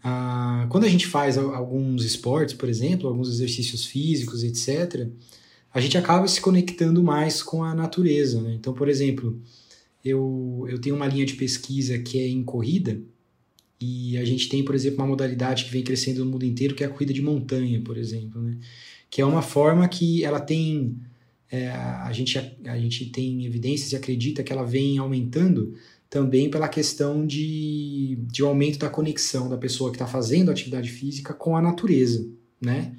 [0.03, 5.07] Ah, quando a gente faz alguns esportes, por exemplo, alguns exercícios físicos, etc.,
[5.73, 8.41] a gente acaba se conectando mais com a natureza.
[8.41, 8.55] Né?
[8.55, 9.39] Então, por exemplo,
[10.03, 12.99] eu, eu tenho uma linha de pesquisa que é em corrida,
[13.79, 16.83] e a gente tem, por exemplo, uma modalidade que vem crescendo no mundo inteiro, que
[16.83, 18.39] é a corrida de montanha, por exemplo.
[18.39, 18.57] Né?
[19.11, 20.97] Que é uma forma que ela tem
[21.51, 25.75] é, a gente a, gente tem evidências e acredita que ela vem aumentando
[26.09, 31.33] também pela questão de, de aumento da conexão da pessoa que está fazendo atividade física
[31.33, 32.25] com a natureza,
[32.59, 32.95] né?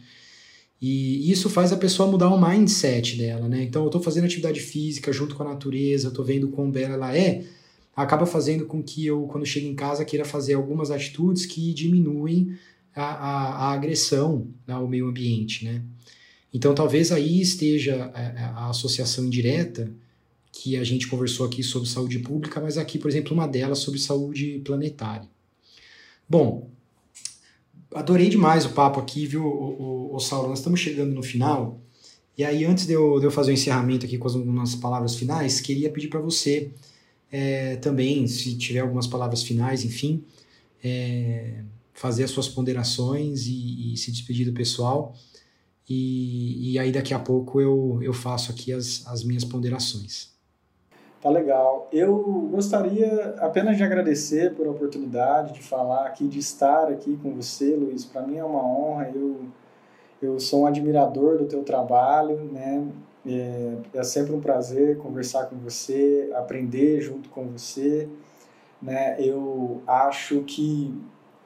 [0.81, 3.63] E isso faz a pessoa mudar o mindset dela, né?
[3.63, 7.17] Então, eu estou fazendo atividade física junto com a natureza, estou vendo quão bela ela
[7.17, 7.45] é,
[7.95, 12.57] acaba fazendo com que eu, quando chego em casa, queira fazer algumas atitudes que diminuem
[12.97, 15.83] a, a, a agressão ao meio ambiente, né?
[16.53, 19.91] Então, talvez aí esteja a, é, é, a, associação indireta
[20.53, 23.99] que a gente conversou aqui sobre saúde pública, mas aqui, por exemplo, uma delas sobre
[23.99, 25.27] saúde planetária.
[26.29, 26.69] Bom,
[27.95, 30.49] adorei demais o papo aqui, viu, o, o, o Saulo?
[30.49, 31.81] Nós estamos chegando no final.
[32.37, 35.15] E aí, antes de eu, de eu fazer o encerramento aqui com as algumas palavras
[35.15, 36.71] finais, queria pedir para você
[37.31, 40.23] é, também, se tiver algumas palavras finais, enfim,
[40.85, 41.63] é,
[41.95, 45.17] fazer as suas ponderações e, e se despedir do pessoal.
[45.89, 50.33] E, e aí daqui a pouco eu, eu faço aqui as, as minhas ponderações.
[51.22, 51.89] Tá legal.
[51.93, 52.18] Eu
[52.51, 57.76] gostaria apenas de agradecer por a oportunidade de falar aqui, de estar aqui com você,
[57.76, 58.05] Luiz.
[58.05, 59.09] Para mim é uma honra.
[59.14, 59.41] Eu,
[60.20, 62.89] eu sou um admirador do teu trabalho, né?
[63.24, 68.09] É, é sempre um prazer conversar com você, aprender junto com você,
[68.80, 69.16] né?
[69.20, 70.93] Eu acho que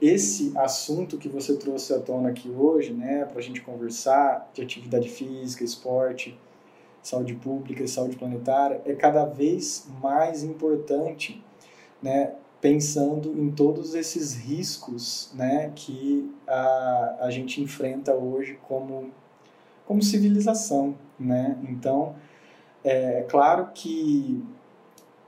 [0.00, 4.62] esse assunto que você trouxe à tona aqui hoje, né, para a gente conversar de
[4.62, 6.38] atividade física, esporte,
[7.02, 11.42] saúde pública e saúde planetária, é cada vez mais importante,
[12.02, 19.10] né, pensando em todos esses riscos, né, que a, a gente enfrenta hoje como
[19.86, 21.56] como civilização, né?
[21.68, 22.16] Então,
[22.84, 24.44] é claro que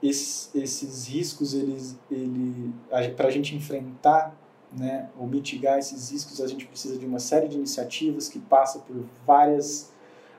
[0.03, 2.73] esses, esses riscos, eles, ele,
[3.15, 4.35] para a gente enfrentar
[4.71, 8.79] né, ou mitigar esses riscos, a gente precisa de uma série de iniciativas que passa
[8.79, 9.91] por várias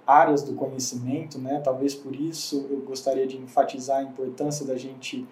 [0.06, 1.60] áreas do conhecimento, né?
[1.60, 5.26] Talvez por isso eu gostaria de enfatizar a importância da gente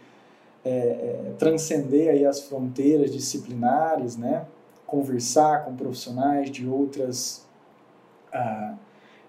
[0.65, 4.47] é, é, transcender aí as fronteiras disciplinares, né?
[4.87, 7.47] Conversar com profissionais de outras
[8.33, 8.75] ah,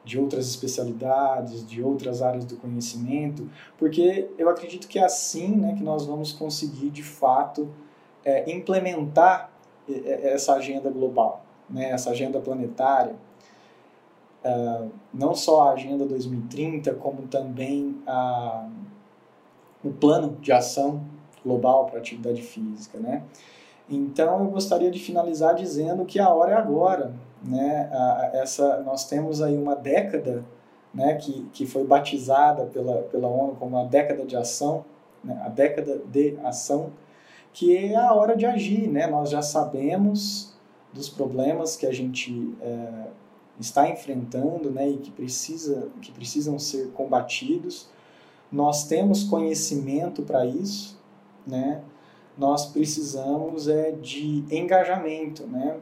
[0.04, 5.76] de outras especialidades, de outras áreas do conhecimento, porque eu acredito que é assim, né,
[5.78, 7.70] que nós vamos conseguir de fato
[8.26, 9.49] é, implementar
[10.06, 13.16] essa agenda global, né, essa agenda planetária
[14.44, 18.68] uh, não só a Agenda 2030, como também a,
[19.84, 21.02] o plano de ação
[21.44, 23.24] global para atividade física, né?
[23.90, 27.14] Então, eu gostaria de finalizar dizendo que a hora é agora,
[27.44, 27.90] né?
[27.92, 30.44] A, essa, nós temos aí uma década,
[30.94, 34.84] né, que, que foi batizada pela, pela ONU como a década de ação,
[35.24, 35.40] né?
[35.46, 36.92] a década de ação,
[37.60, 39.06] que é a hora de agir, né?
[39.06, 40.54] Nós já sabemos
[40.94, 43.08] dos problemas que a gente é,
[43.60, 47.90] está enfrentando né, e que, precisa, que precisam ser combatidos.
[48.50, 50.98] Nós temos conhecimento para isso,
[51.46, 51.82] né?
[52.38, 55.46] nós precisamos é, de engajamento.
[55.46, 55.76] Né?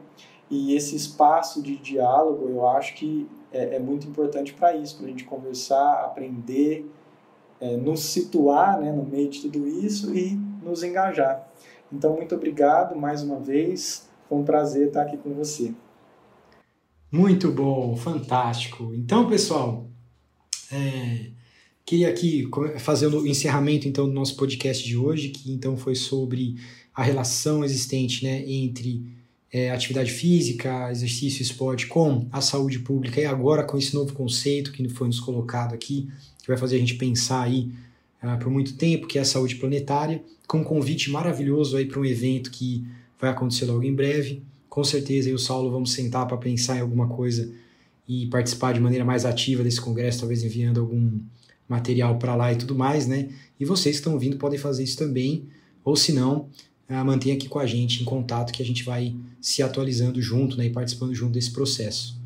[0.50, 5.06] E esse espaço de diálogo eu acho que é, é muito importante para isso, para
[5.06, 6.90] a gente conversar, aprender,
[7.60, 11.47] é, nos situar né, no meio de tudo isso e nos engajar.
[11.92, 14.08] Então, muito obrigado mais uma vez.
[14.28, 15.72] Foi um prazer estar aqui com você.
[17.10, 18.92] Muito bom, fantástico.
[18.94, 19.88] Então, pessoal,
[20.70, 21.30] é,
[21.84, 26.56] queria aqui fazer o encerramento então do nosso podcast de hoje, que então foi sobre
[26.94, 29.06] a relação existente né, entre
[29.50, 34.72] é, atividade física, exercício, esporte com a saúde pública e agora com esse novo conceito
[34.72, 36.10] que foi nos colocado aqui,
[36.42, 37.72] que vai fazer a gente pensar aí
[38.22, 42.00] uh, por muito tempo, que é a saúde planetária, com um convite maravilhoso aí para
[42.00, 42.86] um evento que
[43.20, 44.42] vai acontecer logo em breve
[44.78, 47.50] com certeza eu e o Saulo vamos sentar para pensar em alguma coisa
[48.06, 51.18] e participar de maneira mais ativa desse congresso, talvez enviando algum
[51.68, 53.28] material para lá e tudo mais, né?
[53.58, 55.48] E vocês que estão ouvindo podem fazer isso também,
[55.84, 56.48] ou se não,
[56.88, 60.56] uh, mantenha aqui com a gente em contato que a gente vai se atualizando junto
[60.56, 62.16] né, e participando junto desse processo.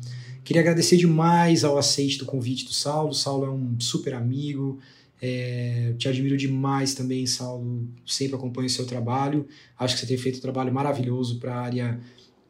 [0.43, 3.09] Queria agradecer demais ao aceite do convite do Saulo.
[3.09, 4.77] O Saulo é um super amigo,
[5.25, 7.87] é, te admiro demais também, Saulo.
[8.05, 9.47] Sempre acompanho o seu trabalho.
[9.79, 11.99] Acho que você tem feito um trabalho maravilhoso para a área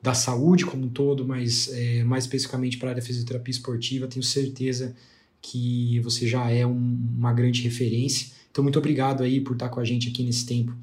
[0.01, 4.07] da saúde como um todo, mas é, mais especificamente para a área da fisioterapia esportiva,
[4.07, 4.95] tenho certeza
[5.39, 8.29] que você já é um, uma grande referência.
[8.49, 10.75] Então, muito obrigado aí por estar com a gente aqui nesse tempo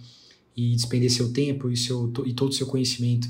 [0.56, 3.28] e despender seu tempo e, seu, e todo o seu conhecimento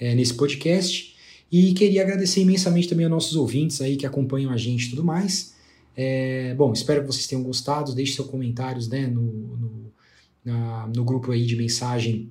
[0.00, 1.14] é, nesse podcast.
[1.52, 5.04] E queria agradecer imensamente também aos nossos ouvintes aí que acompanham a gente e tudo
[5.04, 5.57] mais.
[6.00, 7.92] É, bom, espero que vocês tenham gostado.
[7.92, 9.92] Deixe seus comentários né, no, no,
[10.44, 12.30] na, no grupo aí de mensagem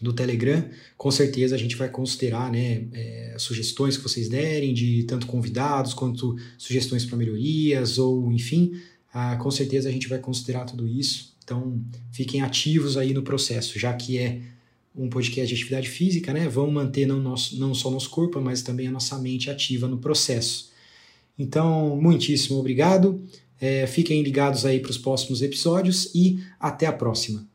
[0.00, 5.04] do Telegram, com certeza a gente vai considerar né, é, sugestões que vocês derem, de
[5.04, 8.72] tanto convidados quanto sugestões para melhorias, ou enfim,
[9.14, 11.36] ah, com certeza a gente vai considerar tudo isso.
[11.44, 11.80] Então
[12.10, 14.40] fiquem ativos aí no processo, já que é
[14.94, 16.48] um podcast de atividade física, né?
[16.48, 19.98] Vamos manter não, nosso, não só nosso corpo, mas também a nossa mente ativa no
[19.98, 20.71] processo.
[21.38, 23.22] Então, muitíssimo obrigado.
[23.60, 27.51] É, fiquem ligados aí para os próximos episódios e até a próxima.